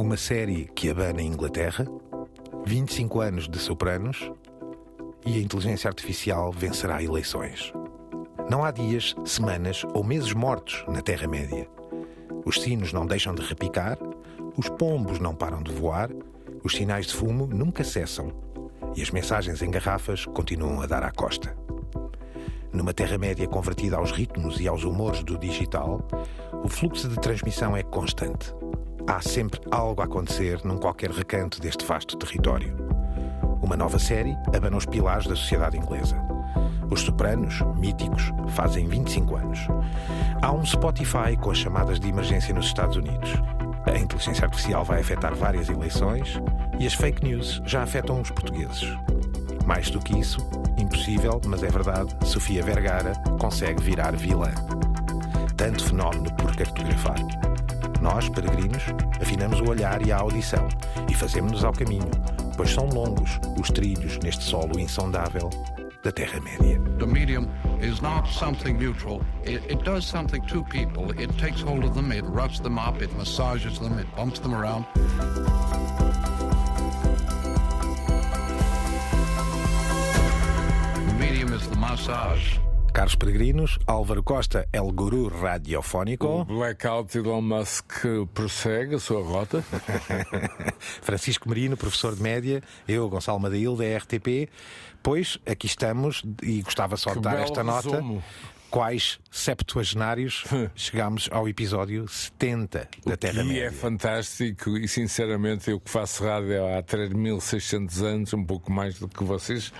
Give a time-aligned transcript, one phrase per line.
[0.00, 1.86] Uma série que abana a Inglaterra,
[2.64, 4.32] 25 anos de Sopranos
[5.26, 7.70] e a inteligência artificial vencerá eleições.
[8.48, 11.68] Não há dias, semanas ou meses mortos na Terra-média.
[12.46, 13.98] Os sinos não deixam de repicar,
[14.56, 16.08] os pombos não param de voar,
[16.64, 18.32] os sinais de fumo nunca cessam
[18.96, 21.54] e as mensagens em garrafas continuam a dar à costa.
[22.72, 26.00] Numa Terra-média convertida aos ritmos e aos humores do digital,
[26.64, 28.54] o fluxo de transmissão é constante.
[29.10, 32.76] Há sempre algo a acontecer num qualquer recanto deste vasto território.
[33.60, 36.16] Uma nova série abana os pilares da sociedade inglesa.
[36.88, 39.58] Os Sopranos, míticos, fazem 25 anos.
[40.40, 43.32] Há um Spotify com as chamadas de emergência nos Estados Unidos.
[43.84, 46.40] A inteligência artificial vai afetar várias eleições
[46.78, 48.96] e as fake news já afetam os portugueses.
[49.66, 50.38] Mais do que isso,
[50.78, 54.52] impossível, mas é verdade, Sofia Vergara consegue virar vilã.
[55.56, 57.49] Tanto fenómeno por cartografar.
[58.00, 58.82] Nós, peregrinos,
[59.20, 60.66] afinamos o olhar e a audição
[61.08, 62.10] e fazemos-nos ao caminho,
[62.56, 65.50] pois são longos os trilhos neste solo insondável
[66.02, 66.80] da Terra-média.
[66.98, 67.46] The medium
[67.80, 69.20] is not something neutral.
[69.44, 71.10] It, it does something to people.
[71.20, 74.54] It takes hold of them, it roughs them up, it massages them, it bumps them
[74.54, 74.86] around.
[81.06, 82.58] The medium is the massage.
[83.00, 87.94] Caros peregrinos, Álvaro Costa, El Guru O Radiofónico, blackout Elon Musk
[88.34, 89.64] prossegue a sua rota.
[91.00, 94.50] Francisco Merino, professor de média, eu, Gonçalo Madail, da RTP.
[95.02, 97.90] Pois, aqui estamos e gostava só de Que dar belo esta nota.
[97.90, 98.22] resumo.
[98.70, 100.44] Quais septuagenários
[100.76, 103.64] chegámos ao episódio 70 da E Terra-média?
[103.68, 109.08] é fantástico e sinceramente eu que faço rádio há 3.600 anos, um pouco mais do
[109.08, 109.72] que vocês,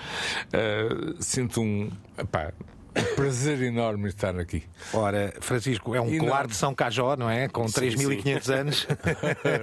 [0.54, 0.88] eh,
[1.20, 2.50] sinto um, epá,
[2.96, 4.62] um prazer enorme estar aqui.
[4.92, 7.48] Ora, Francisco, é um E colar de São Cajó, não é?
[7.48, 8.86] Com 3.500 anos,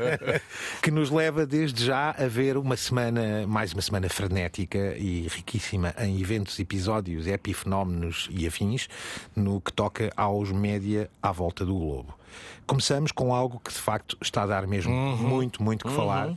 [0.81, 5.94] que nos leva desde já a ver uma semana, mais uma semana frenética e riquíssima
[6.00, 8.87] em eventos, episódios, epifenómenos e afins,
[9.36, 12.17] no que toca aos média à volta do globo.
[12.67, 16.33] Começamos com algo que de facto está a dar mesmo muito, muito que falar.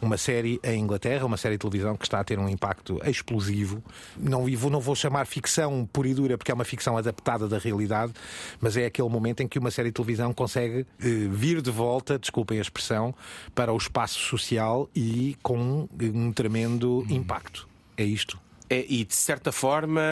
[0.00, 3.82] Uma série em Inglaterra, uma série de televisão que está a ter um impacto explosivo.
[4.16, 7.58] Não, vou- não vou chamar ficção pura e dura, porque é uma ficção adaptada da
[7.58, 8.12] realidade,
[8.60, 12.18] mas é aquele momento em que uma série de televisão consegue eh, vir de volta,
[12.18, 13.14] desculpem a expressão,
[13.54, 17.66] para o espaço social e com um tremendo impacto.
[17.96, 18.38] É isto.
[18.68, 20.02] É, e de certa forma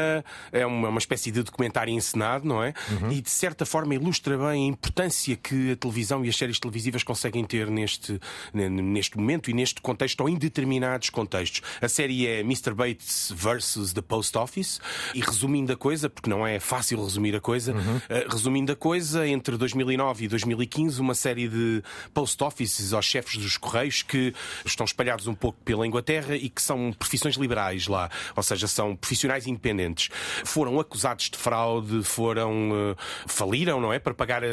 [0.52, 2.72] é uma, uma espécie de documentário encenado, não é?
[3.00, 3.10] Uhum.
[3.12, 7.02] E de certa forma ilustra bem a importância que a televisão e as séries televisivas
[7.02, 8.20] conseguem ter neste,
[8.52, 11.62] ne- neste momento e neste contexto ou em determinados contextos.
[11.80, 12.72] A série é Mr.
[12.74, 14.80] Bates versus The Post Office
[15.14, 18.00] e resumindo a coisa, porque não é fácil resumir a coisa, Uhum.
[18.08, 21.82] eh, resumindo a coisa, entre 2009 e 2015, uma série de
[22.12, 24.32] post offices aos chefes dos correios que
[24.64, 28.94] estão espalhados um pouco pela Inglaterra e que são profissões liberais lá, ou seja, são
[28.94, 30.08] profissionais independentes.
[30.44, 32.96] Foram acusados de fraude, foram eh,
[33.26, 34.48] faliram, não é, para pagar eh,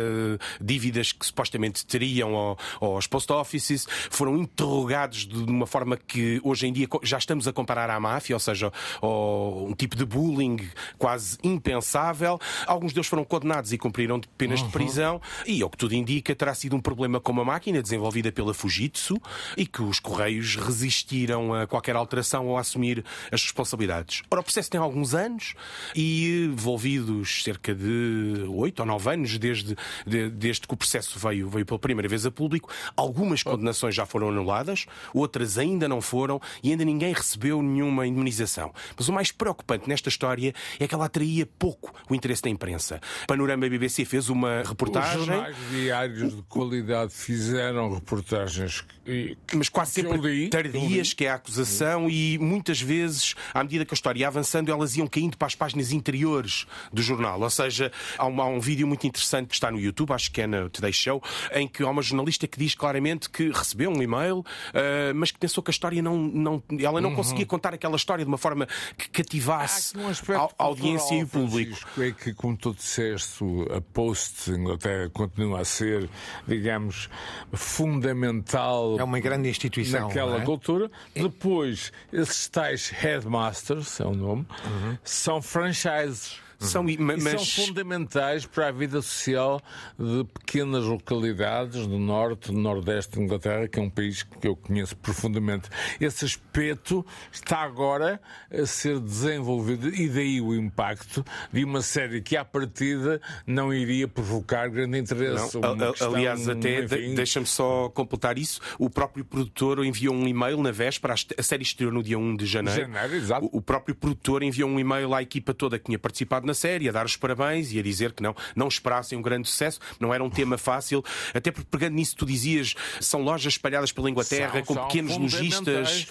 [0.60, 6.68] dívidas que supostamente teriam ao- aos post offices, foram interrogados de uma forma que hoje
[6.68, 10.58] em dia já estamos a comparar à máfia, ou seja, ao- um tipo de bullying
[10.98, 12.40] quase impensável.
[12.66, 16.54] Alguns deles foram condenados e cumpriram penas de prisão e, ao que tudo indica, terá
[16.56, 19.16] sido um problema com uma máquina desenvolvida pela Fujitsu
[19.58, 23.81] e que os Correios resistiram a qualquer alteração ou a assumir as responsabilidades.
[24.30, 25.54] Ora, o processo tem alguns anos
[25.96, 29.76] e envolvidos cerca de oito ou nove anos desde,
[30.06, 32.70] de- desde que o processo veio, veio pela primeira vez a público.
[32.96, 38.74] Algumas condenações já foram anuladas, outras ainda não foram e ainda ninguém recebeu nenhuma indemnização.
[38.98, 43.00] Mas o mais preocupante nesta história é que ela atraía pouco o interesse da imprensa.
[43.28, 45.26] Panorama BBC fez uma Os reportagem.
[45.26, 51.36] jornais diários de qualidade fizeram reportagens que, mas quase sempre li, tardias, que é a
[51.36, 55.48] acusação, e muitas vezes, à medida que a história ia avançando, elas iam caindo para
[55.48, 57.40] as páginas interiores do jornal.
[57.42, 60.42] Ou seja, há um, há um vídeo muito interessante que está no YouTube, acho que
[60.42, 61.22] é na Today Show,
[61.54, 64.44] em que há uma jornalista que diz claramente que recebeu um e-mail,
[64.74, 66.18] ah, mas que pensou que a história não.
[66.18, 68.68] não ela não conseguia contar aquela história de uma forma
[68.98, 71.76] que cativasse um a, a audiência e o público.
[71.76, 73.44] Francisco, É que, como tu disseste,
[73.76, 76.10] a Post Inglaterra continua a ser,
[76.48, 77.10] digamos,
[77.54, 80.08] fundamental É uma grande instituição.
[80.08, 80.46] naquela é?
[80.46, 80.90] cultura.
[81.16, 83.61] Depois, esses tais headmasters,
[84.04, 84.98] é o nome, Uhum.
[85.04, 86.40] são franchises.
[86.62, 87.24] São, mas...
[87.24, 89.62] são fundamentais para a vida social
[89.98, 94.56] de pequenas localidades do norte, do nordeste de Inglaterra, que é um país que eu
[94.56, 95.70] conheço profundamente.
[96.00, 98.22] Esse aspecto está agora
[98.52, 104.08] a ser desenvolvido e daí o impacto de uma série que à partida não iria
[104.08, 105.58] provocar grande interesse.
[105.60, 108.60] Não, questão, aliás, até deixa-me só completar isso.
[108.78, 112.46] O próprio produtor enviou um e-mail na véspera, a série estreou no dia 1 de
[112.46, 112.82] janeiro.
[112.82, 113.50] janeiro.
[113.52, 116.90] O, o próprio produtor enviou um e-mail à equipa toda que tinha participado na série,
[116.90, 120.14] a dar os parabéns e a dizer que não, não esperassem um grande sucesso, não
[120.14, 121.04] era um tema fácil.
[121.34, 125.18] Até porque, pegando nisso, tu dizias, são lojas espalhadas pela Inglaterra, são, com são pequenos
[125.18, 126.08] lojistas,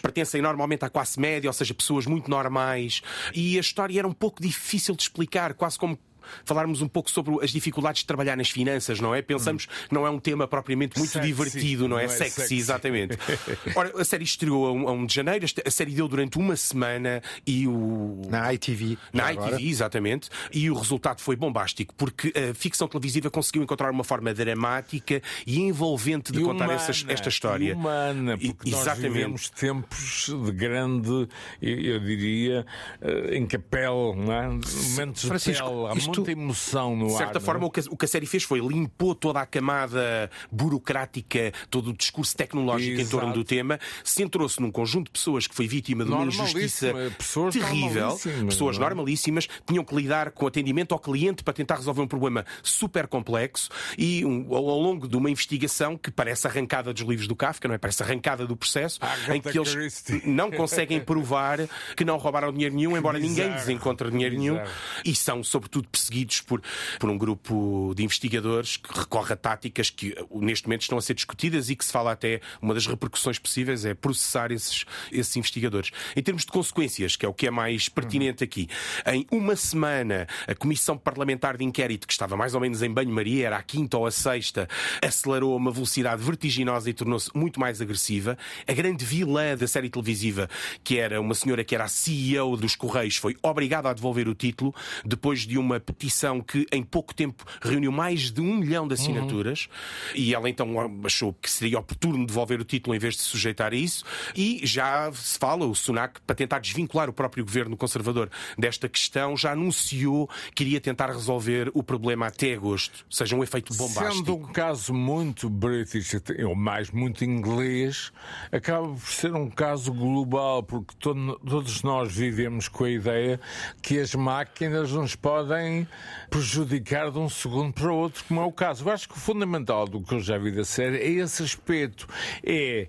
[0.00, 3.02] pertencem normalmente à classe média, ou seja, pessoas muito normais.
[3.34, 5.98] E a história era um pouco difícil de explicar, quase como
[6.44, 9.22] falarmos um pouco sobre as dificuldades de trabalhar nas finanças, não é?
[9.22, 9.86] Pensamos hum.
[9.88, 12.06] que não é um tema propriamente muito sexy, divertido, não é?
[12.06, 13.18] Não é sexy, sexy, exatamente.
[13.74, 16.56] Ora, a série estreou a 1, a 1 de janeiro, a série deu durante uma
[16.56, 18.22] semana e o.
[18.28, 18.98] Na ITV.
[19.12, 19.62] Na ITV, agora.
[19.62, 20.28] exatamente.
[20.52, 25.60] E o resultado foi bombástico, porque a ficção televisiva conseguiu encontrar uma forma dramática e
[25.60, 27.74] envolvente de e contar humana, essa, esta história.
[27.74, 29.02] Humana, porque e, exatamente.
[29.02, 31.28] nós vivemos tempos de grande,
[31.60, 32.66] eu diria,
[33.00, 34.48] eh, em capel, não é?
[34.48, 37.12] Momentos Francisco, de pele, isto, muita emoção no ar.
[37.12, 39.46] De certa ar, forma, o que, o que, a série fez foi limpou toda a
[39.46, 43.16] camada burocrática, todo o discurso tecnológico Exato.
[43.16, 46.92] em torno do tema, centrou-se num conjunto de pessoas que foi vítima de uma injustiça
[47.16, 48.80] pessoas terrível, normalíssimas, pessoas é?
[48.80, 53.68] normalíssimas, tinham que lidar com atendimento ao cliente para tentar resolver um problema super complexo
[53.96, 57.74] e um, ao, longo de uma investigação que parece arrancada dos livros do Kafka, não
[57.74, 57.78] é?
[57.78, 59.00] Parece arrancada do processo,
[59.32, 60.22] em que eles Christie.
[60.28, 61.58] não conseguem provar
[61.96, 64.60] que não roubaram dinheiro nenhum, embora ninguém lhes encontre dinheiro nenhum,
[65.04, 66.60] e são, sobretudo, perseguidos por,
[66.98, 71.14] por um grupo de investigadores que recorre a táticas que neste momento estão a ser
[71.14, 75.90] discutidas e que se fala até uma das repercussões possíveis é processar esses, esses investigadores.
[76.16, 78.68] Em termos de consequências, que é o que é mais pertinente aqui,
[79.06, 83.46] em uma semana a Comissão Parlamentar de Inquérito, que estava mais ou menos em banho-maria,
[83.46, 84.68] era a quinta ou a sexta,
[85.00, 88.36] acelerou a uma velocidade vertiginosa e tornou-se muito mais agressiva.
[88.66, 90.48] A grande vilã da série televisiva,
[90.82, 94.34] que era uma senhora que era a CEO dos Correios, foi obrigada a devolver o
[94.34, 98.94] título depois de uma petição que em pouco tempo reuniu mais de um milhão de
[98.94, 99.68] assinaturas
[100.10, 100.20] uhum.
[100.20, 100.74] e ela então
[101.04, 104.04] achou que seria oportuno devolver o título em vez de se sujeitar a isso
[104.34, 109.36] e já se fala, o Sunak, para tentar desvincular o próprio governo conservador desta questão,
[109.36, 114.14] já anunciou que iria tentar resolver o problema até agosto, seja um efeito bombástico.
[114.14, 116.14] Sendo um caso muito british,
[116.46, 118.12] ou mais muito inglês,
[118.50, 123.40] acaba por ser um caso global, porque todo, todos nós vivemos com a ideia
[123.80, 125.81] que as máquinas nos podem
[126.30, 128.86] prejudicar de um segundo para o outro, como é o caso.
[128.86, 132.08] Eu acho que o fundamental do que eu já vi da série é esse aspecto,
[132.42, 132.88] é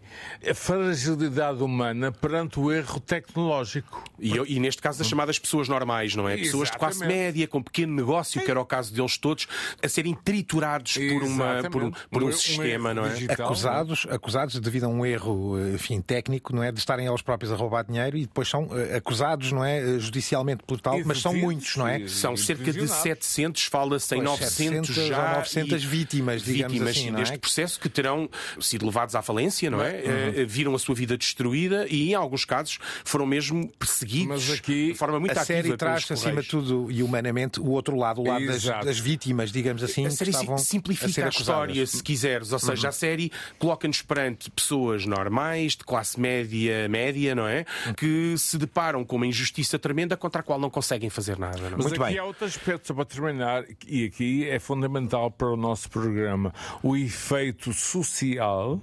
[0.49, 4.03] a fragilidade humana perante o erro tecnológico.
[4.19, 6.37] E, eu, e neste caso das chamadas pessoas normais, não é?
[6.37, 9.47] Pessoas de classe média, com pequeno negócio, que era o caso deles todos,
[9.81, 13.09] a serem triturados por, uma, por um, por um, um sistema, um não é?
[13.13, 14.15] Digital, acusados, não?
[14.15, 16.71] acusados devido a um erro enfim, técnico, não é?
[16.71, 19.99] De estarem eles próprios a roubar dinheiro e depois são eh, acusados, não é?
[19.99, 22.07] Judicialmente por tal, mas são muitos, não é?
[22.07, 25.35] São cerca de 700 700, fala-se em 900 já.
[25.35, 27.37] 900 vítimas, digamos vítimas assim, deste é?
[27.37, 29.91] processo que terão sido levados à falência, não é?
[29.91, 30.47] Uhum.
[30.47, 34.97] Viram a sua vida destruída e, em alguns casos, foram mesmo perseguidos Mas aqui, de
[34.97, 35.59] forma muito a ativa.
[35.59, 38.99] A série traz, acima de tudo e humanamente, o outro lado, o lado das, das,
[38.99, 40.05] vítimas, digamos assim.
[40.05, 42.51] A série simplifica a, a história, se quiseres.
[42.51, 42.89] Ou seja, uhum.
[42.89, 47.65] a série coloca-nos perante pessoas normais, de classe média, média, não é?
[47.87, 47.93] Uhum.
[47.93, 51.57] Que se deparam com uma injustiça tremenda contra a qual não conseguem fazer nada.
[51.57, 51.67] Não?
[51.67, 51.71] É?
[51.71, 52.19] Mas muito aqui bem.
[52.19, 56.95] há outro aspecto, só para terminar, e aqui é fundamental para o nosso programa, o
[56.95, 58.81] efeito social,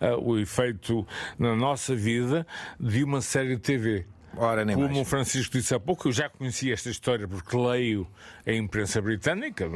[0.00, 1.06] uh, o efeito
[1.38, 2.46] na nossa vida
[2.80, 4.06] de uma série de TV.
[4.36, 4.98] Ora, Como mais.
[4.98, 8.06] o Francisco disse há pouco, eu já conhecia esta história porque leio
[8.46, 9.68] a imprensa britânica,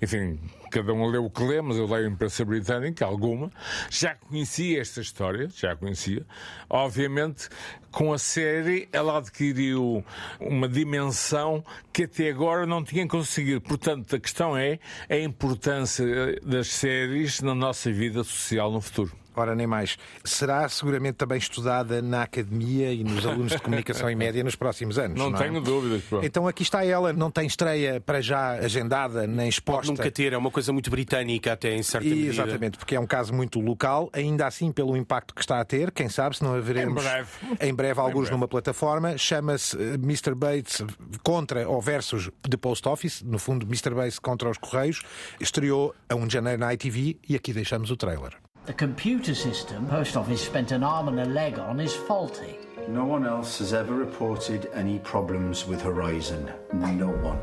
[0.00, 0.40] enfim,
[0.70, 3.50] cada um lê o que lê, mas eu leio a imprensa britânica, alguma.
[3.90, 6.24] Já conhecia esta história, já conhecia.
[6.68, 7.48] Obviamente,
[7.90, 10.04] com a série, ela adquiriu
[10.40, 13.60] uma dimensão que até agora não tinha conseguido.
[13.60, 14.78] Portanto, a questão é
[15.08, 19.12] a importância das séries na nossa vida social no futuro.
[19.40, 19.96] Ora, nem mais.
[20.22, 24.98] Será seguramente também estudada na academia e nos alunos de comunicação e média nos próximos
[24.98, 25.18] anos.
[25.18, 25.60] Não, não tenho é?
[25.60, 26.02] dúvidas.
[26.02, 26.20] Pô.
[26.22, 29.86] Então aqui está ela, não tem estreia para já agendada nem exposta.
[29.86, 32.30] Pode nunca ter, é uma coisa muito britânica até em certa e, medida.
[32.30, 35.90] Exatamente, porque é um caso muito local, ainda assim pelo impacto que está a ter,
[35.90, 37.30] quem sabe se não haveremos em breve,
[37.60, 38.32] em breve alguns breve.
[38.32, 40.34] numa plataforma, chama-se eh, Mr.
[40.34, 40.82] Bates
[41.22, 43.94] contra ou versus The Post Office, no fundo Mr.
[43.94, 45.00] Bates contra os Correios,
[45.40, 48.36] estreou a 1 de janeiro na ITV e aqui deixamos o trailer.
[48.66, 52.58] The computer system Post Office spent an arm and a leg on is faulty.
[52.88, 56.50] No one else has ever reported any problems with Horizon.
[56.72, 57.40] No one.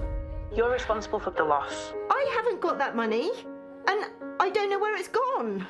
[0.55, 1.91] You're responsible for the loss.
[2.11, 3.31] I haven't got that money,
[3.87, 4.05] and
[4.39, 5.65] I don't know where it's gone.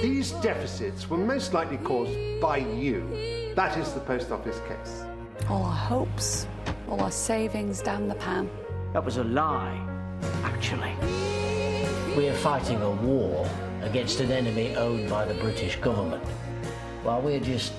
[0.00, 3.52] These deficits were most likely caused by you.
[3.56, 5.02] That is the post office case.
[5.48, 6.46] All our hopes,
[6.88, 8.48] all our savings down the pan.
[8.92, 9.80] That was a lie,
[10.44, 10.94] actually.
[12.16, 13.48] We are fighting a war
[13.82, 16.24] against an enemy owned by the British government,
[17.02, 17.72] while we're just.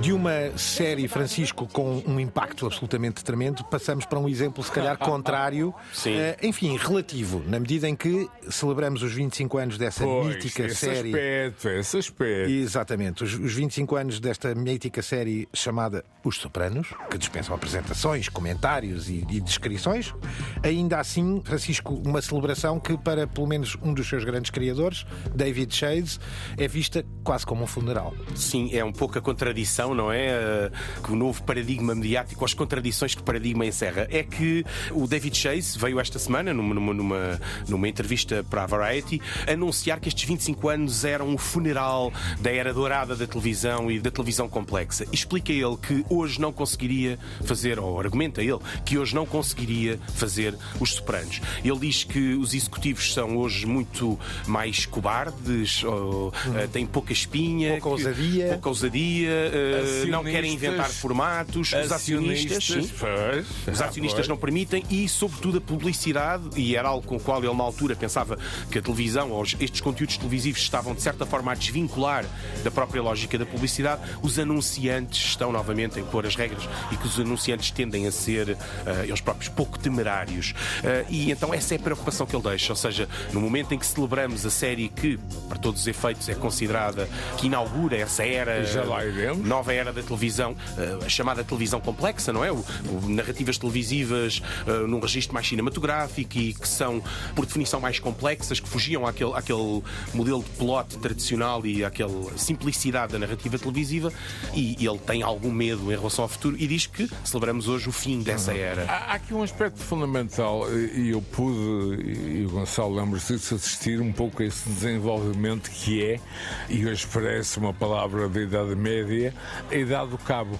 [0.00, 4.96] De uma série, Francisco, com um impacto absolutamente tremendo, passamos para um exemplo, se calhar,
[4.96, 5.74] contrário.
[5.92, 6.14] Sim.
[6.14, 10.74] Eh, enfim, relativo, na medida em que celebramos os 25 anos dessa Pois, mítica esse
[10.76, 11.08] série.
[11.10, 12.50] aspecto, esse aspecto.
[12.50, 19.10] Exatamente, os, os 25 anos desta mítica série chamada Os Sopranos, que dispensam apresentações, comentários
[19.10, 20.14] e, e descrições.
[20.62, 25.04] Ainda assim, Francisco, uma celebração que, para pelo menos um dos seus grandes criadores,
[25.34, 26.18] David Chase,
[26.56, 28.14] é vista quase como um funeral.
[28.34, 30.26] Sim, é um pouco a contradição, não é?
[30.26, 30.70] Eh,
[31.02, 34.06] Que o novo paradigma mediático, as contradições que o paradigma encerra.
[34.10, 39.20] É que o David Chase veio esta semana, numa, numa, numa, entrevista para a Variety,
[39.46, 44.10] anunciar que estes 25 anos eram um funeral da era dourada da televisão e da
[44.10, 45.06] televisão complexa.
[45.12, 50.54] Explica ele que hoje não conseguiria fazer, ou argumenta ele, que hoje não conseguiria fazer
[50.78, 51.40] os Sopranos.
[51.64, 57.78] Ele diz que os executivos são hoje muito mais cobardes, ou, eh, têm pouca espinha,
[57.80, 58.48] Pouca ousadia.
[58.48, 62.90] pouca ousadia, eh, não querem inventar formatos, os acionistas, sim.
[62.98, 64.28] pois, Os ah, acionistas pois.
[64.28, 67.94] não permitem e, sobretudo, a publicidade, e era algo com o qual ele, na altura,
[67.94, 68.38] pensava
[68.70, 72.24] que a televisão ou estes conteúdos televisivos estavam, de certa forma, a desvincular
[72.62, 74.02] da própria lógica da publicidade.
[74.22, 78.50] Os anunciantes estão, novamente, a impor as regras e que os anunciantes tendem a ser,
[78.50, 80.54] eh, eles próprios, pouco temerários.
[80.82, 82.72] Eh, e então, essa é a preocupação que ele deixa.
[82.72, 86.34] Ou seja, no momento em que celebramos a série que, para todos os efeitos, é
[86.34, 89.46] considerada que inaugura essa era Já lá iremos.
[89.46, 92.50] nova era da televisão, eh, a chamada televisão complexa, não é?
[92.52, 97.02] O, o- narrativas televisivas eh, num registro mais cinematográfico e que são,
[97.34, 99.82] por definição, mais complexas, que fugiam àquele, àquele
[100.14, 104.12] modelo de plot tradicional e àquela simplicidade da narrativa televisiva.
[104.54, 107.92] E ele tem algum medo em relação ao futuro e diz que celebramos hoje o
[107.92, 108.84] fim dessa era.
[108.84, 113.54] Há há aqui um aspecto fundamental e e eu pude, e o Gonçalo lembra-se disso,
[113.54, 116.20] assistir um pouco a esse desenvolvimento que é,
[116.68, 117.89] e hoje parece uma palavra
[118.28, 119.34] da Idade Média,
[119.70, 120.58] a Idade do Cabo.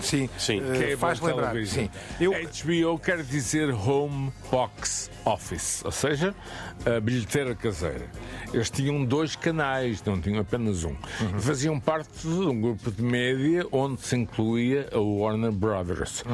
[0.00, 0.60] Sim, Sim.
[0.60, 1.50] é faz lembrar.
[1.50, 1.86] television.
[1.86, 1.90] Sim.
[2.20, 6.34] Eu, HBO quer dizer Home Box Office, ou seja,
[6.86, 8.06] a bilheteira caseira.
[8.52, 10.96] Eles tinham dois canais, não tinham apenas um.
[11.36, 16.24] E faziam parte de um grupo de média onde se incluía a Warner Brothers.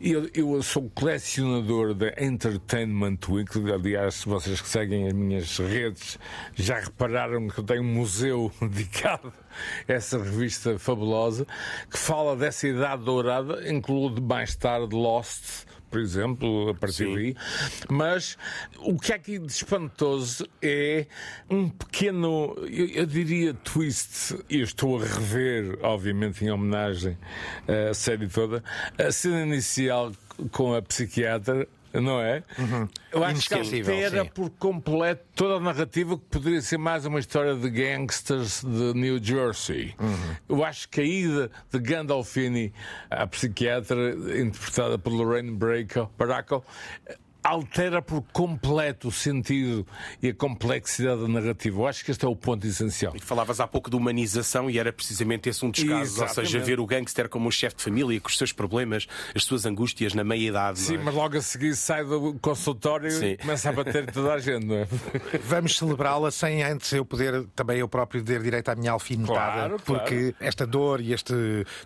[0.00, 6.18] Eu, eu sou colecionador da Entertainment Weekly, aliás, se vocês que seguem as minhas redes
[6.54, 9.32] já repararam que eu tenho um museu dedicado
[9.88, 11.46] a essa revista fabulosa
[11.90, 17.14] que fala dessa idade dourada, inclui mais tarde Lost, por exemplo, a partir Sim.
[17.14, 17.36] daí.
[17.88, 18.36] Mas
[18.78, 21.06] o que há aqui de espantoso é
[21.48, 24.36] um pequeno, eu, eu diria, twist.
[24.48, 27.16] E eu estou a rever, obviamente, em homenagem
[27.90, 28.62] à série toda,
[28.98, 30.12] a cena inicial
[30.52, 31.66] com a psiquiatra.
[31.92, 32.42] Não é?
[33.10, 34.30] Eu acho que altera sim.
[34.34, 39.22] por completo toda a narrativa que poderia ser mais uma história de gangsters de New
[39.22, 39.94] Jersey.
[40.48, 42.72] Eu acho que a ida de Gandolfini
[43.10, 46.64] à psiquiatra, interpretada por Lorraine Bracco, Baracco,
[47.48, 49.86] altera por completo o sentido
[50.22, 51.80] e a complexidade da narrativa.
[51.80, 53.14] Eu acho que este é o ponto essencial.
[53.16, 56.18] E falavas há pouco de humanização e era precisamente esse um dos casos.
[56.18, 56.66] Ou seja, Exatamente.
[56.66, 60.14] ver o gangster como um chefe de família, com os seus problemas, as suas angústias
[60.14, 60.78] na meia-idade.
[60.78, 60.98] Sim, é?
[60.98, 63.26] mas logo a seguir sai do consultório Sim.
[63.26, 64.88] e começa a bater toda a gente, não é?
[65.44, 69.76] Vamos celebrá-la sem antes eu poder, também eu próprio, ter direito à minha alfinetada, Claro,
[69.84, 71.34] porque esta dor e este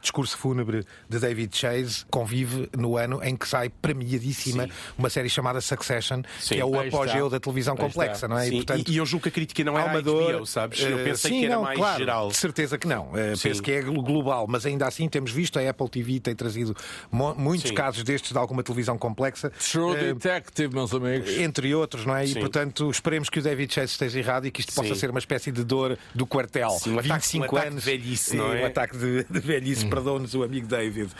[0.00, 5.51] discurso fúnebre de David Chase convive no ano em que sai premiadíssima uma série chamada
[5.60, 8.28] Succession, Sim, que é o apogeu da televisão complexa, está.
[8.28, 8.46] não é?
[8.46, 10.34] Sim, portanto, e, e eu julgo que a crítica não há era uma a dor.
[10.36, 10.80] HBO, sabes?
[10.80, 12.28] Eu eh, pensei sim, que era não, mais claro, geral.
[12.28, 13.10] De certeza que não.
[13.36, 13.48] Sim.
[13.48, 16.74] penso que é global, mas ainda assim temos visto a Apple TV tem trazido
[17.10, 17.74] muitos Sim.
[17.74, 19.50] casos destes de alguma televisão complexa.
[19.50, 21.30] True Eh, Detective, meus amigos.
[21.38, 22.24] entre outros, não é?
[22.24, 25.18] E portanto esperemos que o David Chase esteja errado e que isto possa ser uma
[25.18, 26.70] espécie de dor do quartel.
[26.70, 27.84] Sim, um ataque- 25 um ataque de anos.
[27.84, 28.62] velhice, não é?
[28.62, 31.10] Um ataque de, de velhice, perdoa-nos o amigo David.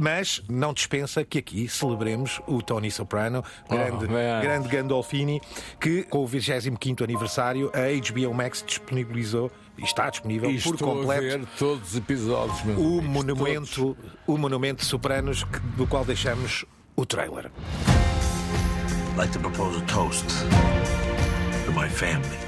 [0.00, 3.44] Mas não dispensa que aqui celebremos o Tony Soprano,
[3.76, 4.40] grande, man.
[4.42, 5.40] grande Gandolfini,
[5.80, 7.80] que com o 25 aniversário a
[8.12, 12.62] HBO Max disponibilizou e está disponível E por estou a completo ver todos os episódios,
[12.64, 16.64] meus o amigos, monumento, o monumento Sopranos que- do qual deixamos
[16.96, 17.50] o trailer.
[19.12, 20.24] I'd like to propose a toast
[21.66, 22.38] to my family.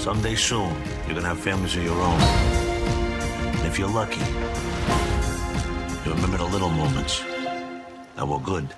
[0.00, 0.70] Someday soon,
[1.06, 2.18] you're gonna have families of your own.
[3.66, 4.20] if you're lucky.
[6.04, 7.22] You remember the little moments
[8.16, 8.68] that were good.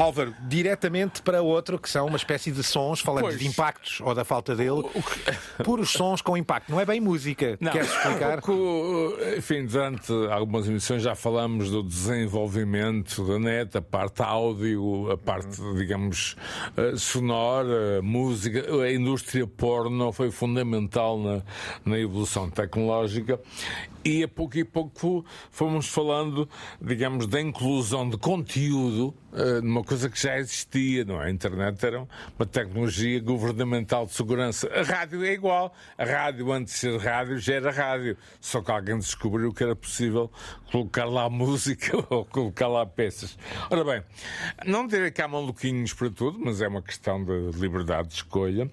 [0.00, 3.38] Álvaro, diretamente para outro, que são uma espécie de sons, falando Pois.
[3.38, 4.82] de impactos ou da falta dele,
[5.62, 7.58] puros sons com impacto, não é bem música.
[7.60, 8.40] Não, Queres explicar?
[9.36, 15.60] enfim, durante algumas emissões já falamos do desenvolvimento da net, a parte áudio, a parte,
[15.76, 16.34] digamos,
[16.76, 21.42] eh, sonora, música, a indústria porno foi fundamental na,
[21.84, 23.38] na evolução tecnológica
[24.04, 26.48] e a pouco e pouco fomos falando,
[26.80, 31.26] digamos, da inclusão de conteúdo eh, numa coisa que já existia, não é?
[31.26, 32.00] A internet era
[32.38, 34.68] uma tecnologia governamental de segurança.
[34.72, 35.72] A rádio é igual.
[35.96, 38.16] A rádio, antes de ser rádio, já era rádio.
[38.40, 40.30] Só que alguém descobriu que era possível
[40.72, 43.38] colocar lá música ou colocar lá peças.
[43.70, 44.02] Ora bem,
[44.66, 48.68] não direi que há maluquinhos para tudo, mas é uma questão de liberdade de escolha.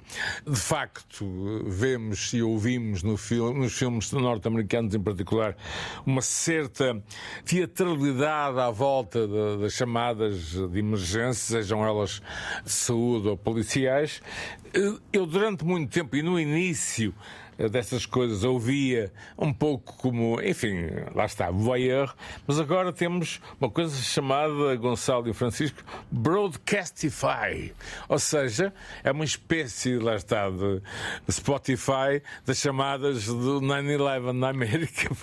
[0.46, 5.17] De facto, vemos e ouvimos no filme, nos filmes norte-americanos em particular
[6.06, 7.02] uma certa
[7.46, 12.22] teatralidade à volta das chamadas de emergência, sejam elas
[12.64, 14.22] de saúde ou policiais.
[15.12, 17.14] Eu, durante muito tempo e no início
[17.70, 22.14] dessas coisas ouvia um pouco como, enfim, lá está, voyeur,
[22.46, 27.74] mas agora temos uma coisa chamada, Gonçalo e Francisco, Broadcastify.
[28.08, 28.74] Ou seja,
[29.04, 30.82] é uma espécie, lá está, de
[31.32, 35.10] Spotify das chamadas do 9-11 na América.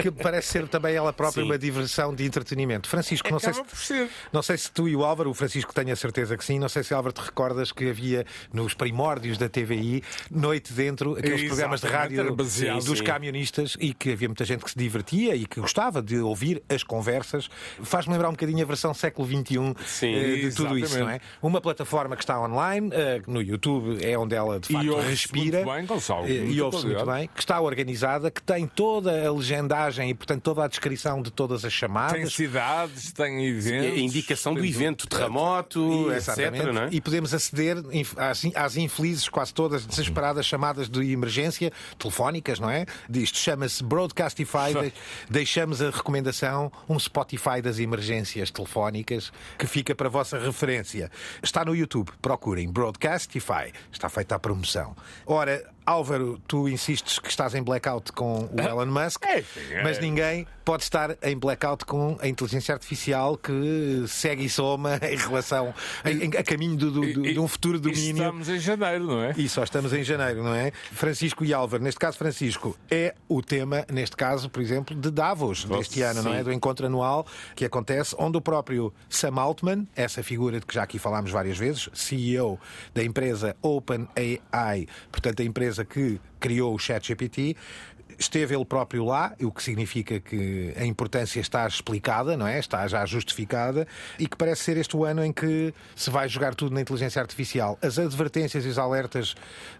[0.00, 1.48] Que parece ser também ela própria Sim.
[1.48, 2.88] uma diversão de entretenimento.
[2.88, 4.08] Francisco, não sei, se, por ser.
[4.32, 6.68] não sei se tu e o Álvaro, o Francisco tenho a certeza que sim, não
[6.68, 11.48] sei se Álvaro te recordas que havia nos primórdios da TVI, noite dentro, aqueles Exatamente,
[11.48, 13.04] programas de rádio baseado, dos sim.
[13.04, 16.82] camionistas e que havia muita gente que se divertia e que gostava de ouvir as
[16.82, 17.48] conversas.
[17.82, 21.16] Faz-me lembrar um bocadinho a versão século XXI Sim, eh, de tudo isso, não é?
[21.16, 21.24] exatamente.
[21.42, 25.58] Uma plataforma que está online, eh, no YouTube é onde ela de facto respira.
[25.64, 29.32] muito bem, Gonçalo, Eh, E ouve-se muito bem, que está organizada, que tem toda a
[29.32, 32.12] legendagem e, portanto, toda a descrição de todas as chamadas.
[32.12, 33.98] Tem cidades, tem eventos.
[33.98, 36.38] Indicação do evento, terremoto, etc.
[36.38, 36.78] Exatamente.
[36.78, 36.88] É?
[36.92, 37.76] E podemos aceder
[38.16, 41.55] às, às infelizes, quase todas desesperadas chamadas de emergência
[41.98, 42.86] telefónicas, não é?
[43.12, 44.72] Isto chama-se Broadcastify.
[44.80, 44.92] De-
[45.30, 51.10] Deixamos a recomendação, um Spotify das emergências telefónicas, que fica para a vossa referência.
[51.42, 53.72] Está no YouTube, procurem Broadcastify.
[53.92, 54.96] Está feita a promoção.
[55.26, 59.82] Ora, Álvaro, tu insistes que estás em blackout com o Elon Musk, É, sim, é.
[59.84, 65.16] mas ninguém pode estar em blackout com a inteligência artificial que segue e soma em
[65.16, 65.72] relação
[66.04, 68.16] em- a caminho do- do- do- de um futuro E domínio.
[68.24, 69.32] Estamos em janeiro, não é?
[69.36, 70.72] E só estamos em janeiro, não é?
[70.92, 75.64] Francisco e Álvaro, neste caso, Francisco, é o tema, neste caso, por exemplo, de Davos
[75.64, 76.38] deste ano, não é?
[76.38, 76.44] sim.
[76.44, 80.82] Do encontro anual que acontece, onde o próprio Sam Altman, essa figura de que já
[80.82, 82.58] aqui falámos várias vezes, CEO
[82.92, 87.56] da empresa OpenAI, portanto, a empresa que criou o ChatGPT,
[88.18, 92.58] Esteve ele próprio lá, o que significa que a importância está explicada, não é?
[92.58, 93.86] Está já justificada
[94.18, 97.20] e que parece ser este o ano em que se vai jogar tudo na inteligência
[97.20, 97.78] artificial.
[97.82, 99.34] As advertências e os alertas,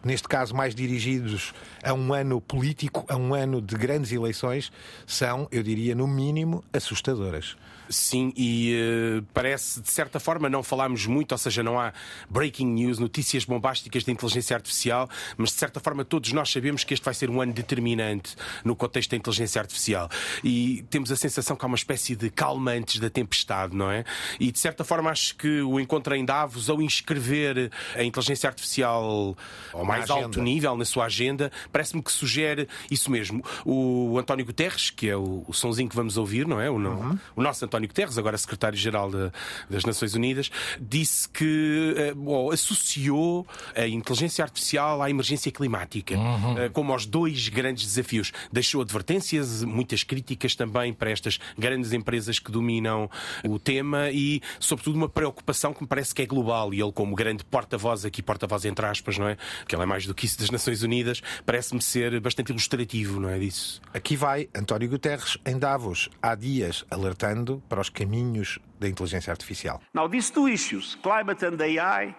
[0.05, 4.71] neste caso mais dirigidos a um ano político, a um ano de grandes eleições,
[5.07, 7.57] são, eu diria, no mínimo, assustadoras.
[7.89, 11.93] Sim, e eh, parece, de certa forma, não falámos muito, ou seja, não há
[12.29, 16.95] breaking news, notícias bombásticas de inteligência artificial, mas de certa forma todos nós sabemos que
[16.95, 20.09] este vai ser um ano determinante no contexto da inteligência artificial.
[20.43, 24.05] E temos a sensação que há uma espécie de calma antes da tempestade, não é?
[24.41, 29.37] E de certa forma acho que o encontro em Davos, ao inscrever a inteligência artificial
[29.73, 33.45] ao mais alto nível na sua agenda, parece-me que sugere isso mesmo.
[33.65, 36.69] O António Guterres, que é o, o sonzinho que vamos ouvir, não é?
[36.71, 36.91] O, no-
[37.37, 39.33] o nosso António Guterres, agora secretário-geral da-
[39.69, 46.15] das Nações Unidas, disse que eh, bom, associou a inteligência artificial à emergência climática
[46.59, 48.33] eh, como aos dois grandes desafios.
[48.53, 53.11] Deixou advertências, muitas críticas também para estas grandes empresas que dominam
[53.45, 56.73] o tema e, sobretudo, uma preocupação que me parece que é global.
[56.73, 59.37] E ele, como grande porta-voz, aqui porta-voz entre aspas, não é?
[59.67, 63.29] Que ele é mais do que isso das Nações Unidas, parece-me ser bastante ilustrativo, não
[63.29, 63.81] é disso?
[63.93, 69.81] Aqui vai António Guterres em Davos, há dias, alertando para os caminhos da inteligência artificial.
[69.93, 72.15] Now, these two issues, climate and AI,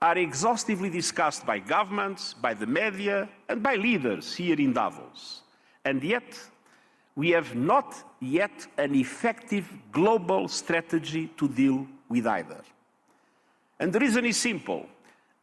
[0.00, 5.42] are exhaustively discussed by governments, by the media, and by leaders here in Davos.
[5.84, 6.24] And yet,
[7.14, 12.62] we have not yet an effective global strategy to deal with either.
[13.78, 14.86] And the reason is simple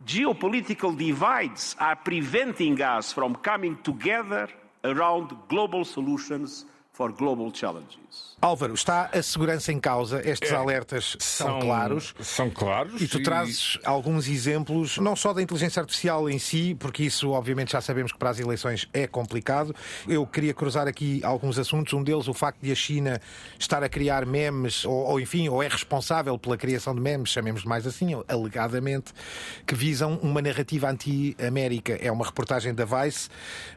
[0.06, 4.48] geopolitical divides are preventing us from coming together
[4.84, 8.29] around global solutions for global challenges.
[8.42, 10.22] Álvaro, está a segurança em causa?
[10.26, 12.16] Estes é, alertas são, são, claros?
[12.22, 13.02] São claros.
[13.02, 13.24] E tu e...
[13.24, 18.14] trazes alguns exemplos, não só da inteligência artificial em si, porque isso, obviamente, já sabemos
[18.14, 19.76] que para as eleições é complicado.
[20.08, 21.94] Eu queria cruzar aqui alguns assuntos.
[21.94, 23.20] Um deles, o facto de a China
[23.60, 27.66] estar a criar memes, ou, ou enfim, ou é responsável pela criação de memes, chamemos
[27.66, 29.14] mais assim, alegadamente,
[29.68, 31.98] que visam uma narrativa anti-América.
[32.02, 33.28] É uma reportagem da Vice,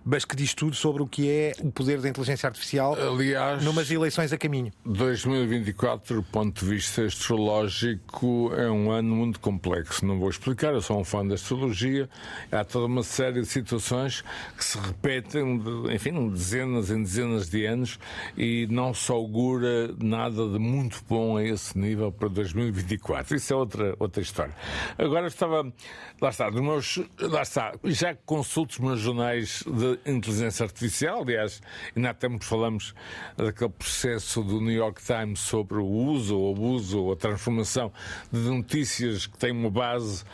[0.04, 3.90] mas que diz tudo sobre o que é o poder da inteligência artificial Aliás, numas
[3.90, 4.72] eleições a caminho caminho.
[4.84, 10.04] 2024, do ponto de vista astrológico, é um ano muito complexo.
[10.04, 12.08] Não vou explicar, eu sou um fã da astrologia.
[12.50, 14.22] Há toda uma série de situações
[14.56, 17.98] que se repetem, enfim, dezenas em dezenas de anos
[18.36, 23.34] e não se augura nada de muito bom a esse nível para 2024.
[23.34, 24.54] Isso é outra, outra história.
[24.98, 25.72] Agora estava,
[26.20, 31.62] lá está, meus, lá está, já consulto os meus jornais de inteligência artificial, aliás,
[31.96, 32.94] ainda até muito falamos
[33.36, 37.92] daquele processo do New York Times sobre o uso, o abuso ou a transformação
[38.30, 40.24] de notícias que têm uma base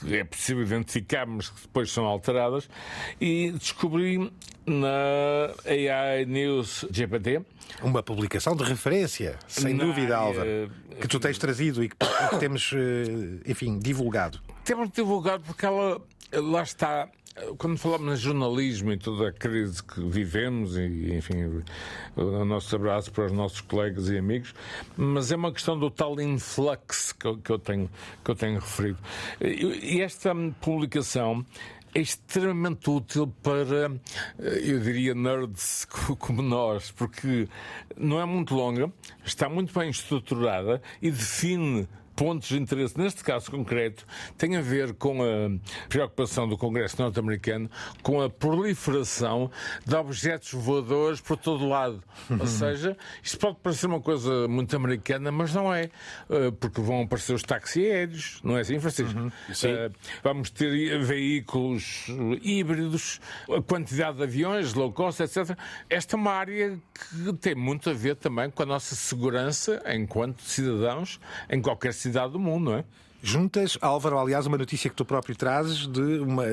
[0.00, 2.68] que é possível identificar, mas que depois são alteradas,
[3.20, 4.30] e descobri
[4.66, 7.42] na AI News GPT.
[7.82, 11.96] Uma publicação de referência, sem na, dúvida, Álvaro, que tu tens trazido e que,
[12.30, 14.40] que temos, eh, enfim, divulgado.
[14.64, 16.00] Temos divulgado porque ela,
[16.32, 17.08] lá está,
[17.58, 21.62] quando falamos em jornalismo e toda a crise que vivemos, e enfim,
[22.16, 24.54] o nosso abraço para os nossos colegas e amigos,
[24.96, 27.90] mas é uma questão do tal influx que eu, que eu, tenho,
[28.24, 28.98] que eu tenho referido.
[29.40, 31.44] E esta publicação
[31.94, 33.90] é extremamente útil para,
[34.38, 35.86] eu diria, nerds
[36.18, 37.48] como nós, porque
[37.96, 38.90] não é muito longa,
[39.24, 44.06] está muito bem estruturada e define pontos de interesse, neste caso concreto,
[44.38, 45.50] tem a ver com a
[45.88, 47.70] preocupação do Congresso norte-americano
[48.02, 49.50] com a proliferação
[49.84, 52.02] de objetos voadores por todo lado.
[52.30, 55.90] Ou seja, isto pode parecer uma coisa muito americana, mas não é,
[56.30, 59.18] eh, porque vão aparecer os táxis aéreos, não é assim, Francisco?
[59.18, 59.28] Uhum.
[59.28, 62.06] Uh, vamos ter veículos
[62.42, 63.20] híbridos,
[63.54, 65.56] a quantidade de aviões, low cost, etc.
[65.90, 70.40] Esta é uma área que tem muito a ver também com a nossa segurança enquanto
[70.42, 72.84] cidadãos em qualquer cidade cidade do mundo, não é?
[73.22, 73.78] Juntas.
[73.80, 76.44] Álvaro, aliás, uma notícia que tu próprio trazes, de uma,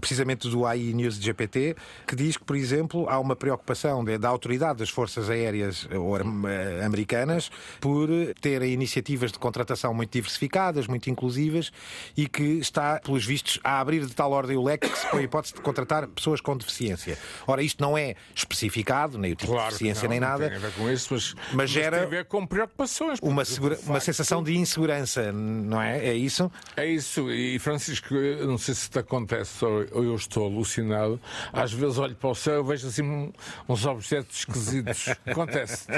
[0.00, 4.18] precisamente do AI News de GPT, que diz que, por exemplo, há uma preocupação de,
[4.18, 7.50] da autoridade das forças aéreas eh, americanas
[7.80, 8.08] por
[8.40, 11.70] terem iniciativas de contratação muito diversificadas, muito inclusivas
[12.16, 15.20] e que está, pelos vistos, a abrir de tal ordem o leque que se põe
[15.20, 17.18] a hipótese de contratar pessoas com deficiência.
[17.46, 20.44] Ora, isto não é especificado, nem o tipo claro de deficiência, não, nem nada.
[20.44, 23.18] Não tem a ver com isso, mas, mas, mas gera tem a ver com preocupações.
[23.22, 26.13] Uma, segura, uma sensação de insegurança, não é?
[26.14, 26.50] É isso?
[26.76, 27.28] É isso.
[27.30, 31.20] E Francisco, eu não sei se te acontece ou eu estou alucinado.
[31.52, 33.32] Às vezes olho para o céu e vejo assim
[33.68, 35.08] uns objetos esquisitos.
[35.26, 35.88] Acontece.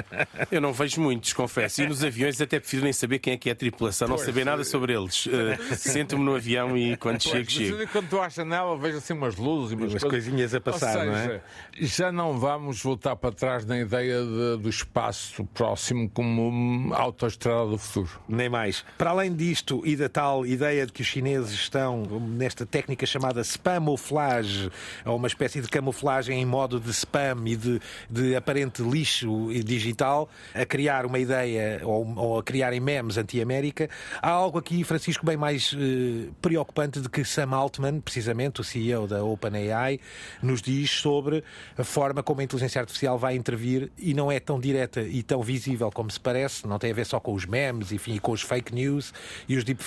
[0.51, 1.83] Eu não vejo muitos, confesso.
[1.83, 4.27] E nos aviões até prefiro nem saber quem é que é a tripulação, pois, não
[4.27, 5.27] saber nada sobre eles.
[5.27, 5.31] Uh,
[5.77, 7.89] Sento-me no avião e quando pois, chego, chego.
[7.89, 11.05] Quando estou à janela vejo assim umas luzes e umas, umas coisinhas a passar, seja,
[11.05, 11.41] não é?
[11.75, 17.79] Já não vamos voltar para trás na ideia de, do espaço próximo como autoestrada do
[17.79, 18.21] futuro.
[18.29, 18.85] Nem mais.
[18.97, 23.43] Para além disto e da tal ideia de que os chineses estão nesta técnica chamada
[23.43, 24.71] spamoflage,
[25.05, 27.81] ou uma espécie de camuflagem em modo de spam e de,
[28.11, 33.89] de aparente lixo digital, a criar uma ideia ou, ou a criarem memes anti-América.
[34.21, 39.07] Há algo aqui, Francisco, bem mais eh, preocupante de que Sam Altman, precisamente o CEO
[39.07, 40.01] da OpenAI,
[40.43, 41.43] nos diz sobre
[41.77, 45.43] a forma como a inteligência artificial vai intervir e não é tão direta e tão
[45.43, 48.43] visível como se parece, não tem a ver só com os memes, enfim, com os
[48.43, 49.13] fake news
[49.49, 49.86] e os deepfakes,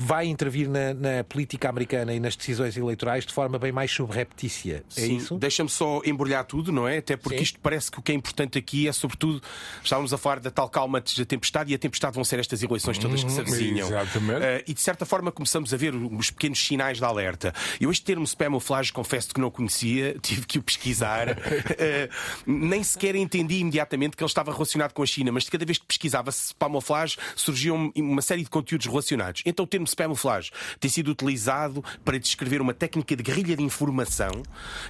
[0.00, 4.84] vai intervir na, na, política americana e nas decisões eleitorais de forma bem mais subreptícia.
[4.96, 5.36] É Sim, isso?
[5.36, 6.98] Deixa-me só embrulhar tudo, não é?
[6.98, 7.42] Até porque Sim.
[7.42, 9.42] isto parece que o que é importante aqui é, sobretudo,
[9.82, 12.62] estávamos a falar da tal calma antes da tempestade e a tempestade vão ser estas
[12.62, 13.88] eleições todas que se uhum, avizinham.
[13.88, 14.38] Exatamente.
[14.38, 17.52] Uh, e de certa forma começamos a ver os pequenos sinais de alerta.
[17.80, 21.30] Eu este termo spamoflage confesso que não conhecia, tive que o pesquisar.
[21.30, 21.34] uh,
[22.46, 25.86] nem sequer entendi imediatamente que ele estava relacionado com a China, mas cada vez que
[25.86, 28.97] pesquisava spamoflage surgiam uma série de conteúdos relacionados.
[29.44, 34.42] Então o termo spamoflage tem sido utilizado para descrever uma técnica de guerrilha de informação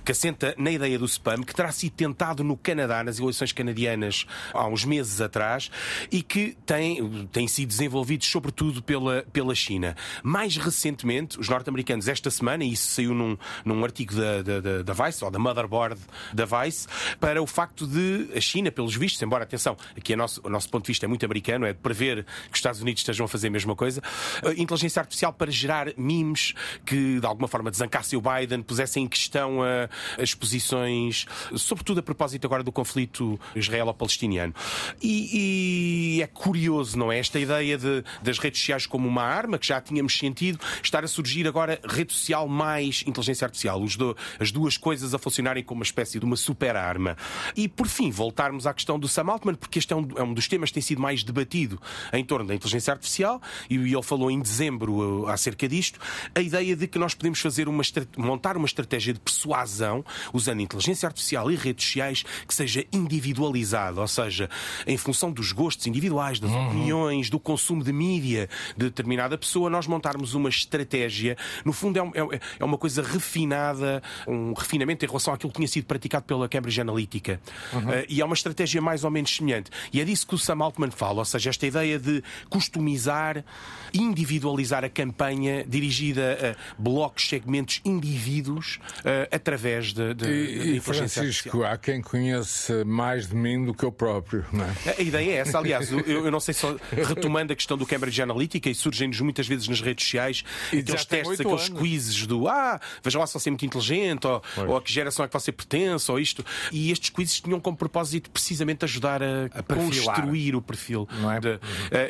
[0.05, 4.27] que assenta na ideia do spam, que terá sido tentado no Canadá, nas eleições canadianas,
[4.53, 5.71] há uns meses atrás,
[6.11, 9.97] e que tem, tem sido desenvolvido sobretudo pela, pela China.
[10.23, 15.05] Mais recentemente, os norte-americanos, esta semana, e isso saiu num, num artigo da, da, da
[15.05, 16.01] Vice, ou da Motherboard
[16.33, 16.87] da Vice,
[17.21, 20.69] para o facto de a China, pelos vistos, embora, atenção, aqui a nosso, o nosso
[20.69, 23.29] ponto de vista é muito americano, é de prever que os Estados Unidos estejam a
[23.29, 24.03] fazer a mesma coisa, coisa.
[24.45, 29.09] A inteligência artificial para gerar memes que de alguma forma desancassem o Biden, pusessem em
[29.09, 29.89] questão a,
[30.21, 34.55] as posições, sobretudo a propósito agora do conflito israelo-palestiniano.
[35.03, 37.19] E, e, é curioso, não é?
[37.19, 41.09] Esta ideia de, das redes sociais como uma arma, que já tínhamos sentido, estar a
[41.09, 43.79] surgir agora rede social mais inteligência artificial.
[43.99, 47.17] Do, as duas coisas a funcionarem como uma espécie de uma super arma.
[47.57, 50.35] E, por fim, voltarmos à questão do Sam Altman, porque este é um, é um
[50.35, 51.81] dos temas que tem sido mais debatido
[52.13, 56.01] em torno da inteligência artificial, e ele falou em dezembro uh, acerca disto,
[56.35, 57.83] a ideia de que nós podemos fazer uma,
[58.17, 64.09] montar uma estratégia de persuasão usando inteligência artificial e redes sociais que seja individualizada, ou
[64.09, 64.49] seja,
[64.87, 66.67] em função dos gostos individuais, das uhum.
[66.67, 71.37] opiniões, do consumo de mídia de determinada pessoa, nós montarmos uma estratégia.
[71.65, 75.69] No fundo, é, é, é uma coisa refinada, um refinamento em relação àquilo que tinha
[75.69, 77.41] sido praticado pela Cambridge Analytica.
[77.73, 77.81] Uhum.
[77.81, 79.71] Uh, e é uma estratégia mais ou menos semelhante.
[79.93, 83.45] E é disso que o Sam Altman fala, ou seja, esta ideia de customizar,
[83.93, 91.49] individualizar a campanha dirigida a blocos, segmentos, indivíduos uh, através de, de, e, de Francisco,
[91.49, 91.65] artificial.
[91.65, 94.45] há quem conheça mais de mim do que eu próprio.
[94.53, 94.97] Não é?
[94.99, 95.59] A ideia é essa.
[95.59, 99.47] Aliás, eu, eu não sei só retomando a questão do Cambridge Analytica e surgem-nos muitas
[99.47, 101.81] vezes nas redes sociais e aqueles testes, aqueles anos.
[101.81, 105.25] quizzes do ah, veja lá se você é muito inteligente ou, ou a que geração
[105.25, 106.45] é que você pertence ou isto.
[106.73, 111.09] E estes quizzes tinham como propósito precisamente ajudar a, a construir o perfil.
[111.21, 111.41] Não é?
[111.41, 111.61] De, uh,